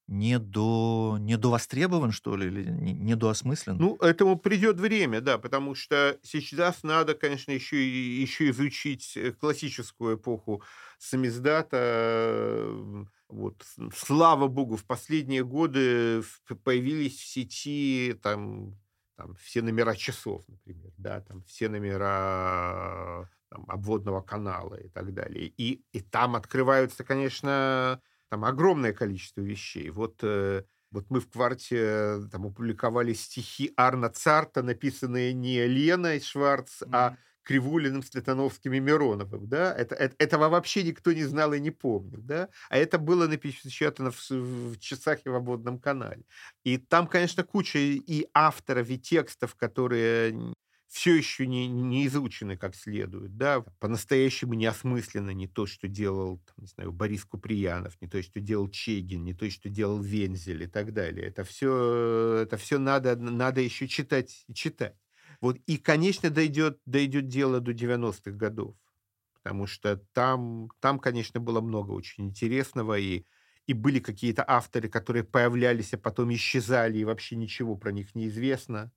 [0.06, 3.78] не до не до востребован, что ли, или не, не до осмыслен?
[3.78, 10.16] Ну, этому придет время, да, потому что сейчас надо, конечно, еще, еще изучить э, классическую
[10.16, 10.62] эпоху
[10.98, 13.06] самиздата.
[13.34, 13.64] Вот,
[13.96, 16.22] слава богу, в последние годы
[16.62, 18.78] появились в сети там,
[19.16, 25.52] там все номера часов, например, да, там все номера там, обводного канала и так далее.
[25.56, 29.90] И, и там открываются, конечно, там огромное количество вещей.
[29.90, 30.62] Вот, э,
[30.92, 36.90] вот мы в кварте э, там опубликовали стихи Арна Царта, написанные не Леной Шварц, mm-hmm.
[36.92, 41.70] а Кривулиным, Светановским и Мироновым, да, это, это, этого вообще никто не знал и не
[41.70, 46.24] помнил, да, а это было напечатано в, в часах и в обводном канале.
[46.64, 50.54] И там, конечно, куча и авторов, и текстов, которые
[50.94, 56.38] все еще не, не изучены как следует, да, по-настоящему не осмысленно не то, что делал,
[56.38, 60.62] там, не знаю, Борис Куприянов, не то, что делал Чегин, не то, что делал Вензель
[60.62, 61.26] и так далее.
[61.26, 64.94] Это все, это все надо, надо еще читать и читать.
[65.44, 68.76] Вот, и, конечно, дойдет, дойдет дело до 90-х годов,
[69.34, 73.26] потому что там, там, конечно, было много очень интересного, и,
[73.66, 78.28] и были какие-то авторы, которые появлялись, а потом исчезали, и вообще ничего про них не
[78.28, 78.90] известно.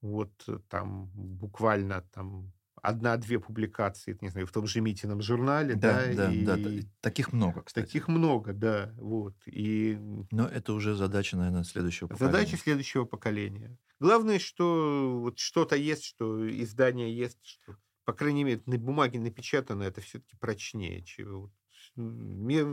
[0.00, 6.04] Вот э, там буквально там одна-две публикации, не знаю, в том же Митином журнале, да,
[6.08, 6.44] да, да, и...
[6.44, 7.86] да, таких много, кстати.
[7.86, 9.36] Таких много, да, вот.
[9.46, 9.96] И...
[10.32, 12.32] Но это уже задача, наверное, следующего поколения.
[12.32, 13.78] Задача следующего поколения.
[14.00, 19.84] Главное, что вот что-то есть, что издание есть, что, по крайней мере, на бумаге напечатано,
[19.84, 21.52] это все-таки прочнее, чего.
[21.94, 22.66] Я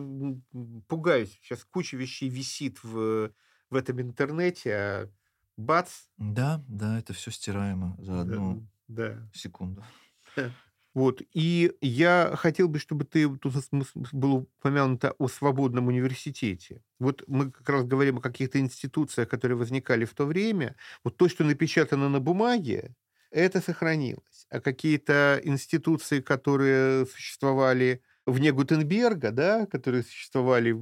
[0.88, 3.32] пугаюсь, сейчас куча вещей висит в,
[3.70, 5.10] в этом интернете, а
[5.56, 5.92] бац.
[6.18, 9.30] Да, да, это все стираемо за одну да, да.
[9.34, 9.84] секунду.
[10.96, 11.22] Вот.
[11.34, 13.54] И я хотел бы, чтобы ты тут
[14.12, 16.82] было упомянуто о свободном университете.
[17.00, 20.76] Вот мы как раз говорим о каких-то институциях, которые возникали в то время.
[21.04, 22.96] Вот то, что напечатано на бумаге,
[23.32, 24.48] это сохранилось.
[24.50, 30.76] А какие-то институции, которые существовали вне Гутенберга, да, которые существовали,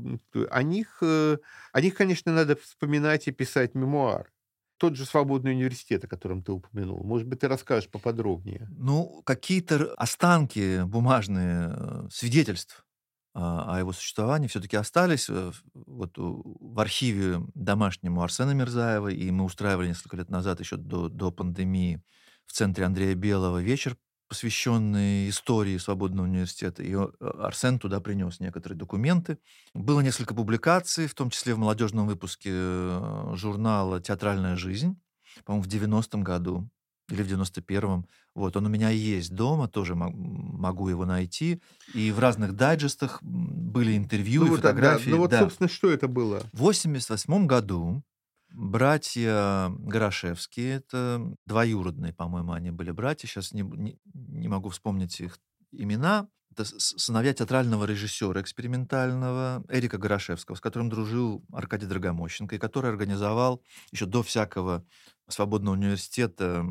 [0.49, 1.37] о них, э,
[1.73, 4.31] о них, конечно, надо вспоминать и писать мемуар
[4.77, 7.03] тот же свободный университет, о котором ты упомянул.
[7.03, 8.67] Может быть, ты расскажешь поподробнее.
[8.77, 12.85] Ну, какие-то останки бумажные э, свидетельств
[13.33, 19.45] а, о его существовании все-таки остались э, вот в архиве домашнему Арсена Мирзаева, и мы
[19.45, 22.01] устраивали несколько лет назад, еще до, до пандемии,
[22.45, 23.97] в центре Андрея Белого вечер
[24.27, 26.83] посвященный истории Свободного университета.
[26.83, 27.07] И э,
[27.39, 29.37] Арсен туда принес некоторые документы.
[29.73, 34.99] Было несколько публикаций, в том числе в молодежном выпуске э, журнала «Театральная жизнь»,
[35.45, 36.69] по-моему, в 90-м году
[37.09, 38.05] или в 91-м.
[38.35, 41.61] Вот, он у меня есть дома, тоже могу его найти.
[41.93, 45.09] И в разных дайджестах были интервью ну, и вот, фотографии.
[45.09, 45.39] Да, ну вот, да.
[45.39, 46.41] собственно, что это было?
[46.53, 48.03] В 88 году
[48.49, 55.37] Братья Горошевские, это двоюродные, по-моему, они были братья, сейчас не, не, не могу вспомнить их
[55.71, 56.27] имена.
[56.51, 63.61] Это сыновья театрального режиссера экспериментального Эрика Горошевского, с которым дружил Аркадий Драгомощенко, и который организовал
[63.91, 64.83] еще до всякого
[65.27, 66.65] свободного университета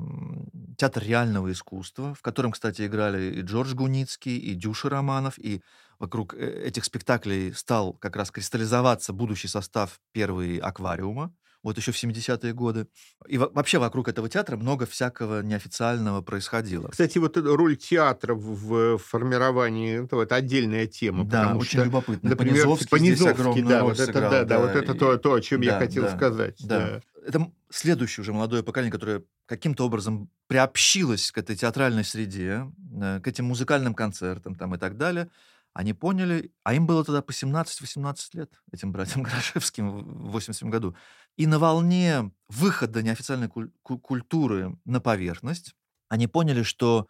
[0.77, 5.62] театр реального искусства, в котором, кстати, играли и Джордж Гуницкий, и Дюша Романов, и
[5.99, 11.33] вокруг э, этих спектаклей стал как раз кристаллизоваться будущий состав первой аквариума,
[11.67, 12.87] вот еще в 70-е годы.
[13.27, 16.89] И вообще вокруг этого театра много всякого неофициального происходило.
[16.89, 21.25] Кстати, вот роль театра в формировании этого это отдельная тема.
[21.25, 22.31] Да, очень что, любопытно.
[22.31, 25.61] Например, Понизовский, Понизовский да, вот это, да, да, да, вот это то, то, о чем
[25.61, 26.57] да, я хотел да, сказать.
[26.64, 26.79] Да.
[26.79, 27.01] да.
[27.27, 33.27] Это следующее уже молодое поколение, которое каким-то образом приобщилось к этой театральной среде, э, к
[33.27, 35.29] этим музыкальным концертам там, и так далее.
[35.77, 40.97] Они поняли, а им было тогда по 17-18 лет, этим братьям Грошевским в 87 году.
[41.37, 45.74] И на волне выхода неофициальной куль- культуры на поверхность
[46.09, 47.07] они поняли, что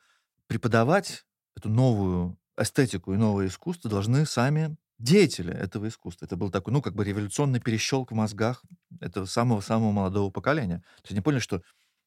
[0.47, 1.25] преподавать
[1.57, 6.25] эту новую эстетику и новое искусство должны сами деятели этого искусства.
[6.25, 8.63] Это был такой, ну, как бы революционный перещелк в мозгах
[9.01, 10.79] этого самого-самого молодого поколения.
[10.79, 11.63] То есть они поняли, что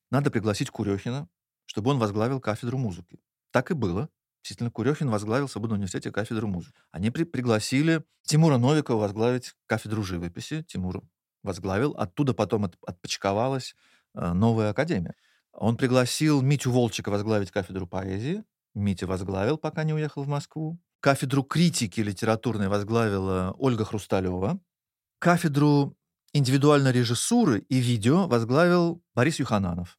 [0.09, 1.29] надо пригласить Курехина,
[1.65, 3.19] чтобы он возглавил кафедру музыки.
[3.51, 4.09] Так и было.
[4.41, 6.79] действительно, Курехин возглавил в Свободном университете кафедру музыки.
[6.91, 10.63] Они при пригласили Тимура Новикова возглавить кафедру живописи.
[10.63, 11.03] Тимур
[11.43, 11.91] возглавил.
[11.97, 13.75] Оттуда потом от, отпочковалась
[14.13, 15.15] э, новая академия.
[15.51, 18.43] Он пригласил Митю Волчика возглавить кафедру поэзии.
[18.75, 20.79] Митя возглавил, пока не уехал в Москву.
[21.01, 24.59] Кафедру критики литературной возглавила Ольга Хрусталева.
[25.19, 25.97] Кафедру
[26.33, 29.97] индивидуальной режиссуры и видео возглавил Борис Юхананов.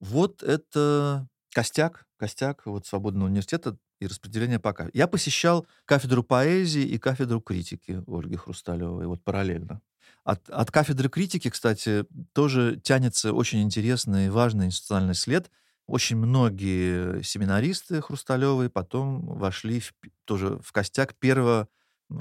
[0.00, 4.88] Вот это костяк, костяк вот Свободного университета и распределение пока.
[4.92, 9.80] Я посещал кафедру поэзии и кафедру критики Ольги Хрусталевой, вот параллельно.
[10.24, 15.50] От, от кафедры критики, кстати, тоже тянется очень интересный и важный институциональный след.
[15.86, 19.92] Очень многие семинаристы Хрусталевой потом вошли в,
[20.24, 21.68] тоже в костяк первого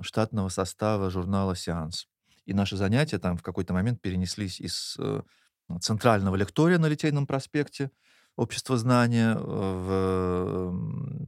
[0.02, 2.08] штатного состава журнала «Сеанс».
[2.46, 5.22] И наши занятия там в какой-то момент перенеслись из э,
[5.80, 7.90] центрального лектория на Литейном проспекте
[8.36, 10.76] Общество знания в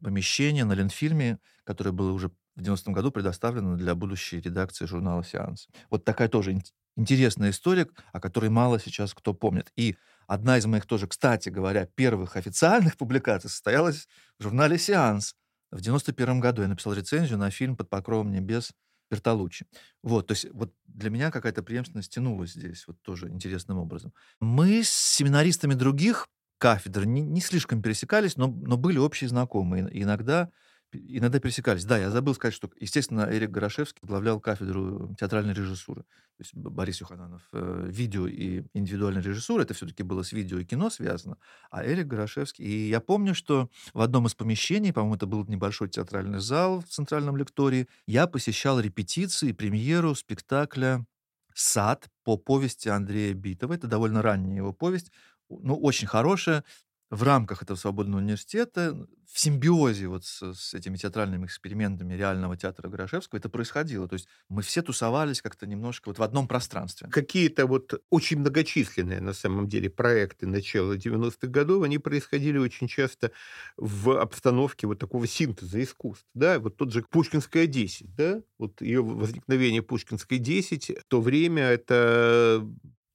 [0.01, 5.67] помещение на Ленфильме, которое было уже в 90-м году предоставлено для будущей редакции журнала «Сеанс».
[5.89, 6.61] Вот такая тоже
[6.95, 9.71] интересная история, о которой мало сейчас кто помнит.
[9.75, 9.97] И
[10.27, 14.07] одна из моих тоже, кстати говоря, первых официальных публикаций состоялась
[14.39, 15.35] в журнале «Сеанс».
[15.71, 18.71] В 91 году я написал рецензию на фильм «Под покровом небес»
[19.11, 19.67] Бертолуччи.
[20.01, 24.13] Вот, то есть вот для меня какая-то преемственность тянулась здесь вот тоже интересным образом.
[24.39, 26.27] Мы с семинаристами других
[26.57, 29.87] кафедр не, не слишком пересекались, но, но были общие знакомые.
[29.91, 30.49] Иногда
[30.95, 31.85] иногда пересекались.
[31.85, 36.01] Да, я забыл сказать, что, естественно, Эрик Горошевский возглавлял кафедру театральной режиссуры.
[36.03, 40.65] То есть Борис Юхананов э, видео и индивидуальная режиссура, это все-таки было с видео и
[40.65, 41.37] кино связано,
[41.71, 42.65] а Эрик Горошевский...
[42.65, 46.87] И я помню, что в одном из помещений, по-моему, это был небольшой театральный зал в
[46.87, 51.05] Центральном лектории, я посещал репетиции, премьеру спектакля
[51.53, 53.73] «Сад» по повести Андрея Битова.
[53.73, 55.11] Это довольно ранняя его повесть,
[55.49, 56.63] ну, очень хорошая
[57.09, 62.89] в рамках этого свободного университета, в симбиозе вот с, с этими театральными экспериментами реального театра
[62.89, 64.07] Горошевского это происходило.
[64.07, 67.07] То есть мы все тусовались как-то немножко вот в одном пространстве.
[67.11, 73.31] Какие-то вот очень многочисленные на самом деле проекты начала 90-х годов, они происходили очень часто
[73.77, 76.25] в обстановке вот такого синтеза искусств.
[76.33, 76.59] Да?
[76.59, 78.41] Вот тот же Пушкинская 10, да?
[78.57, 82.65] вот ее возникновение Пушкинской 10, в то время это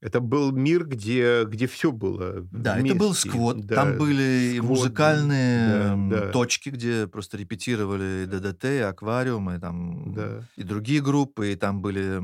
[0.00, 2.46] это был мир, где, где все было.
[2.50, 2.90] Да, вместе.
[2.90, 3.60] это был сквот.
[3.60, 6.32] Да, Там были сквот, музыкальные да, да.
[6.32, 10.42] точки, где просто репетировали ДДТ, и аквариум, и там да.
[10.56, 12.18] и другие группы, и там были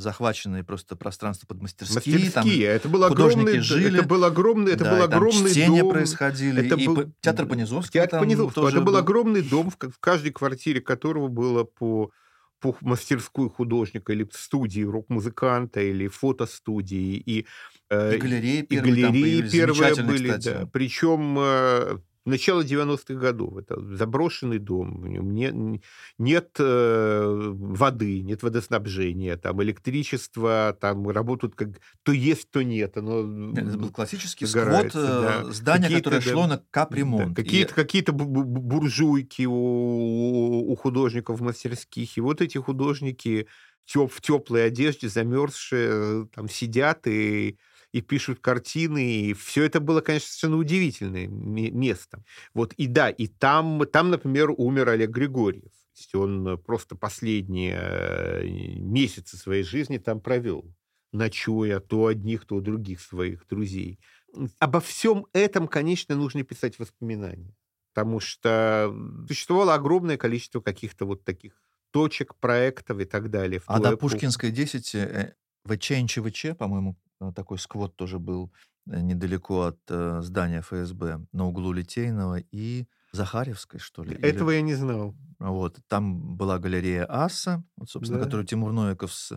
[0.00, 2.16] захвачены просто пространства под мастерские.
[2.16, 2.66] Мастерские.
[2.66, 4.00] Там это был огромный, жили.
[4.00, 5.92] Это был огромный, это да, был огромный чтения дом.
[5.92, 6.66] происходили.
[6.66, 7.92] Это и был театр Понизовского.
[7.92, 8.68] Театр Понизовского.
[8.68, 12.10] Это был огромный дом, в каждой квартире которого было по
[12.60, 17.46] по мастерской художника или студии рок-музыканта или фотостудии и
[17.90, 20.58] э, и галереи первые, и галереи первые были, кстати.
[20.58, 20.66] да.
[20.72, 21.38] Причем
[22.28, 23.56] э, начало 90-х годов.
[23.56, 25.82] Это заброшенный дом, нет,
[26.18, 32.96] нет э, воды, нет водоснабжения, там электричество, там работают как то есть, то нет.
[32.96, 35.44] Оно Это был классический сквот да.
[35.50, 37.34] здания, которое шло на капремонт.
[37.34, 37.74] Да, какие-то, и...
[37.74, 42.16] какие-то буржуйки у, у художников мастерских.
[42.16, 43.46] И вот эти художники
[43.86, 47.58] в теплой одежде, замерзшие, там сидят и
[47.92, 52.24] и пишут картины, и все это было, конечно, совершенно удивительным местом.
[52.54, 55.72] Вот, и да, и там, там, например, умер Олег Григорьев.
[56.14, 60.72] Он просто последние э, месяцы своей жизни там провел,
[61.12, 63.98] ночуя то одних, то других своих друзей.
[64.60, 67.56] Обо всем этом, конечно, нужно писать воспоминания,
[67.92, 68.94] потому что
[69.26, 71.60] существовало огромное количество каких-то вот таких
[71.90, 73.60] точек, проектов и так далее.
[73.66, 74.94] А до Пушкинской 10
[75.68, 78.52] ВЧ НЧВЧ, по-моему, Э, такой сквот тоже был
[78.86, 84.14] э, недалеко от э, здания ФСБ на углу Литейного и Захаревской, что ли.
[84.16, 84.56] Этого Или...
[84.56, 85.14] я не знал.
[85.38, 85.78] Вот.
[85.88, 88.24] Там была галерея Аса, вот, собственно, да.
[88.26, 89.32] которую Тимур Новиков с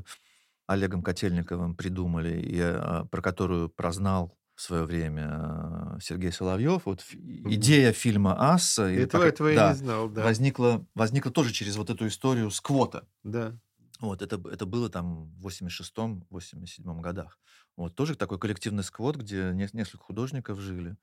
[0.68, 6.82] Олегом Котельниковым придумали, и а, про которую прознал в свое время а, Сергей Соловьев.
[6.86, 10.24] Вот идея фильма Аса Этого, этого да, я не знал, да.
[10.24, 13.08] Возникла, возникла тоже через вот эту историю сквота.
[13.24, 13.58] Да.
[14.02, 17.40] Вот, это, это было там в 86-87 годах.
[17.78, 20.98] Вот, тоже такой коллективный сквот, где не, несколько художников жили.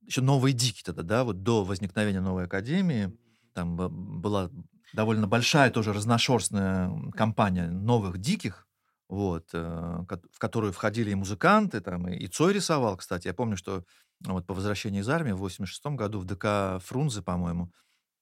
[0.00, 3.14] Еще новые дики тогда, да, вот до возникновения новой академии,
[3.52, 4.50] там была
[4.94, 8.66] довольно большая тоже разношерстная компания новых диких,
[9.08, 13.26] вот, э, в которую входили и музыканты, там, и, Цой рисовал, кстати.
[13.26, 13.84] Я помню, что
[14.20, 17.70] вот по возвращении из армии в 86 году в ДК Фрунзе, по-моему,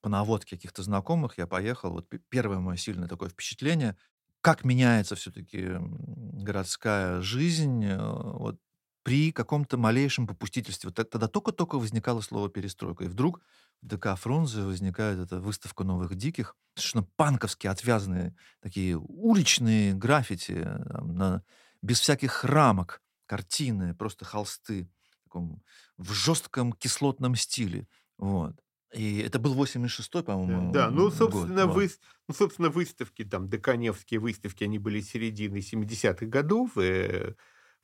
[0.05, 1.93] по наводке каких-то знакомых я поехал.
[1.93, 3.97] Вот первое мое сильное такое впечатление,
[4.43, 7.83] как меняется все-таки городская жизнь.
[7.87, 8.61] Э, вот
[9.03, 10.91] при каком-то малейшем попустительстве.
[10.91, 13.05] Вот тогда только-только возникало слово «перестройка».
[13.05, 13.41] И вдруг
[13.81, 21.15] в ДК Фрунзе возникает эта выставка новых диких, совершенно панковски отвязанные, такие уличные граффити, там,
[21.15, 21.43] на,
[21.81, 24.91] без всяких рамок, картины, просто холсты
[25.23, 25.63] таком,
[25.97, 27.89] в жестком кислотном стиле.
[28.19, 28.64] Вот.
[28.95, 31.15] И это был 86-й, по-моему, Да, ну, год.
[31.15, 31.77] собственно, Вот.
[31.77, 31.91] вы,
[32.29, 36.73] ну, собственно, выставки, там, деканевские выставки, они были середины 70-х годов.
[36.81, 37.35] И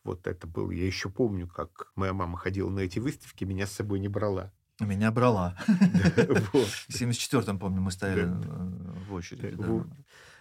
[0.04, 3.72] вот это был, я еще помню, как моя мама ходила на эти выставки, меня с
[3.72, 4.52] собой не брала.
[4.80, 5.56] Меня брала.
[5.66, 9.56] В 74-м, помню, мы стояли э, в очереди.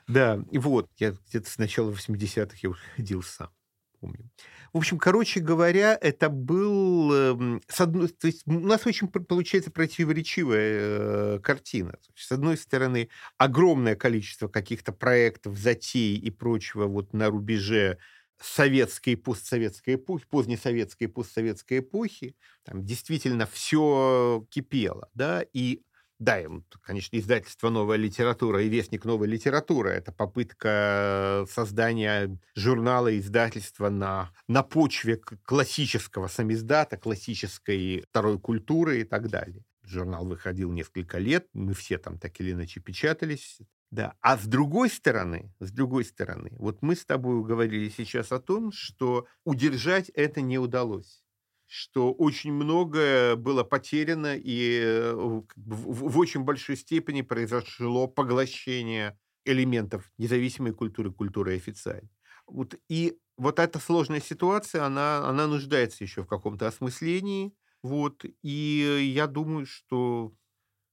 [0.08, 0.44] Да, да.
[0.54, 3.50] вот, я где-то с начала 80-х я уже ходил сам,
[4.00, 4.30] помню.
[4.74, 7.14] В общем, короче говоря, это был...
[7.14, 11.96] эм, С одной, то есть у нас очень получается противоречивая э, картина.
[12.16, 17.98] Есть, С одной стороны, огромное количество каких-то проектов, затей и прочего вот на рубеже
[18.42, 25.82] советской и постсоветской эпохи, позднесоветской и постсоветской эпохи, там действительно все кипело, да, и
[26.20, 26.42] да,
[26.82, 34.62] конечно, издательство «Новая литература» и «Вестник новой литературы»— это попытка создания журнала издательства на, на
[34.62, 39.64] почве классического самиздата, классической второй культуры и так далее.
[39.82, 43.60] Журнал выходил несколько лет, мы все там так или иначе печатались.
[43.90, 44.14] Да.
[44.20, 48.72] А с другой стороны, с другой стороны, вот мы с тобой говорили сейчас о том,
[48.74, 51.24] что удержать это не удалось
[51.72, 55.14] что очень многое было потеряно, и э,
[55.56, 62.10] в, очень большой степени произошло поглощение элементов независимой культуры, культуры официальной.
[62.48, 67.54] Вот, и вот эта сложная ситуация, она, она нуждается еще в каком-то осмыслении.
[67.84, 70.34] Вот, и я думаю, что,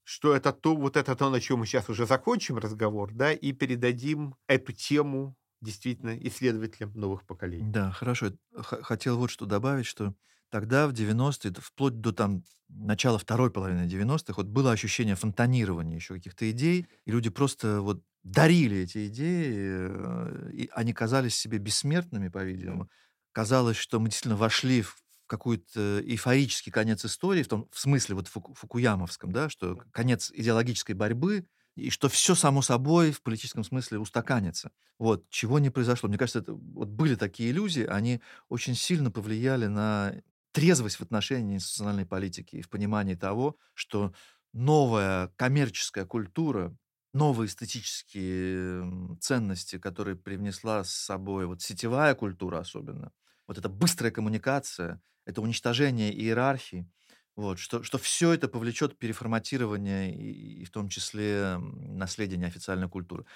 [0.05, 3.53] что это то, вот это то, на чем мы сейчас уже закончим разговор, да, и
[3.53, 7.73] передадим эту тему действительно исследователям новых поколений.
[7.73, 8.33] Да, хорошо.
[8.55, 10.15] Хотел вот что добавить, что
[10.51, 15.97] тогда, в 90-е, д- вплоть до там начала второй половины 90-х, вот было ощущение фонтанирования
[15.97, 21.59] еще каких-то идей, и люди просто вот дарили эти идеи, э, и они казались себе
[21.59, 22.89] бессмертными, по-видимому.
[23.33, 28.29] Казалось, что мы действительно вошли в какой-то эйфорический конец истории, в том в смысле вот
[28.29, 33.99] фуку- фукуямовском, да, что конец идеологической борьбы, и что все само собой в политическом смысле
[33.99, 34.71] устаканится.
[34.99, 36.09] Вот, чего не произошло.
[36.09, 40.15] Мне кажется, это, вот были такие иллюзии, они очень сильно повлияли на
[40.57, 44.15] трезвость в отношении институциональной политики и в понимании того, что
[44.55, 46.75] новая коммерческая культура,
[47.13, 53.13] новые эстетические ценности, которые привнесла с собой вот сетевая культура особенно,
[53.47, 56.89] вот эта быстрая коммуникация, это уничтожение иерархии,
[57.37, 63.27] вот, что, что все это повлечет переформатирование и, и в том числе наследие неофициальной культуры.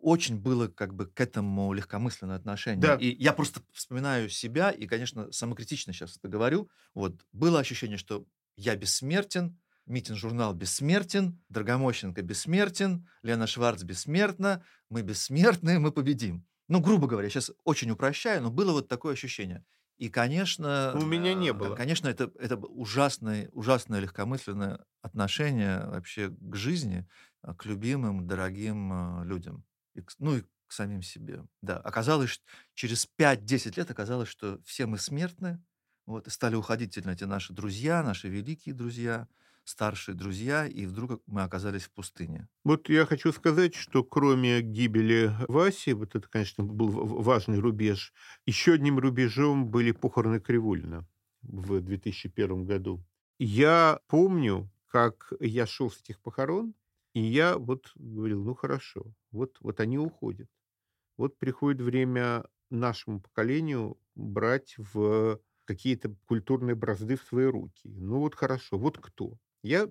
[0.00, 2.80] Очень было как бы к этому легкомысленное отношение.
[2.80, 2.94] Да.
[2.96, 6.70] И я просто вспоминаю себя, и, конечно, самокритично сейчас это говорю.
[6.94, 8.24] Вот, было ощущение, что
[8.56, 16.46] я бессмертен, Митин журнал бессмертен, Драгомощенко бессмертен, Лена Шварц бессмертна, мы бессмертны, мы победим.
[16.68, 19.64] Ну, грубо говоря, сейчас очень упрощаю, но было вот такое ощущение.
[19.98, 20.92] И, конечно...
[20.94, 21.74] У меня не э, было.
[21.74, 27.06] Конечно, это, это ужасное, ужасное легкомысленное отношение вообще к жизни,
[27.42, 29.64] а, к любимым, дорогим а, людям.
[29.94, 31.44] И ну и к самим себе.
[31.62, 35.62] Да, оказалось, что через 5-10 лет оказалось, что все мы смертны,
[36.06, 39.28] вот, и стали уходить эти наши друзья, наши великие друзья,
[39.64, 42.48] старшие друзья, и вдруг мы оказались в пустыне.
[42.64, 48.12] Вот я хочу сказать, что кроме гибели Васи, вот это, конечно, был важный рубеж,
[48.46, 51.06] еще одним рубежом были похороны Кривулина
[51.42, 53.04] в 2001 году.
[53.38, 56.74] Я помню, как я шел с этих похорон,
[57.14, 60.48] и я вот говорил, ну хорошо, вот, вот они уходят.
[61.16, 67.82] Вот приходит время нашему поколению брать в какие-то культурные бразды в свои руки.
[67.84, 69.38] Ну вот хорошо, вот кто?
[69.62, 69.88] Я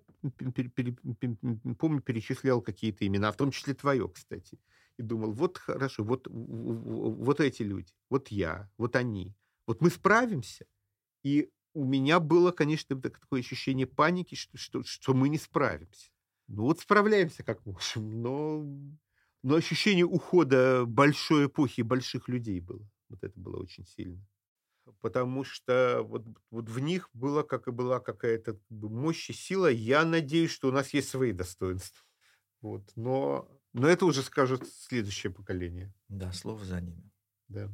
[1.78, 4.60] помню, перечислял какие-то имена, в том числе твое, кстати.
[4.98, 9.36] И думал, вот хорошо, вот, вот эти люди, вот я, вот они.
[9.68, 10.66] Вот мы справимся.
[11.24, 16.12] И у меня было, конечно, так- такое ощущение паники, что, что, что мы не справимся.
[16.50, 18.66] Ну вот справляемся как можем, но,
[19.44, 22.90] но ощущение ухода большой эпохи и больших людей было.
[23.08, 24.20] Вот это было очень сильно.
[25.00, 29.68] Потому что вот, вот в них была, как и была какая-то мощь и сила.
[29.68, 32.04] Я надеюсь, что у нас есть свои достоинства.
[32.62, 32.92] Вот.
[32.96, 35.94] Но, но это уже скажет следующее поколение.
[36.08, 37.12] Да, слово за ними.
[37.48, 37.70] Да.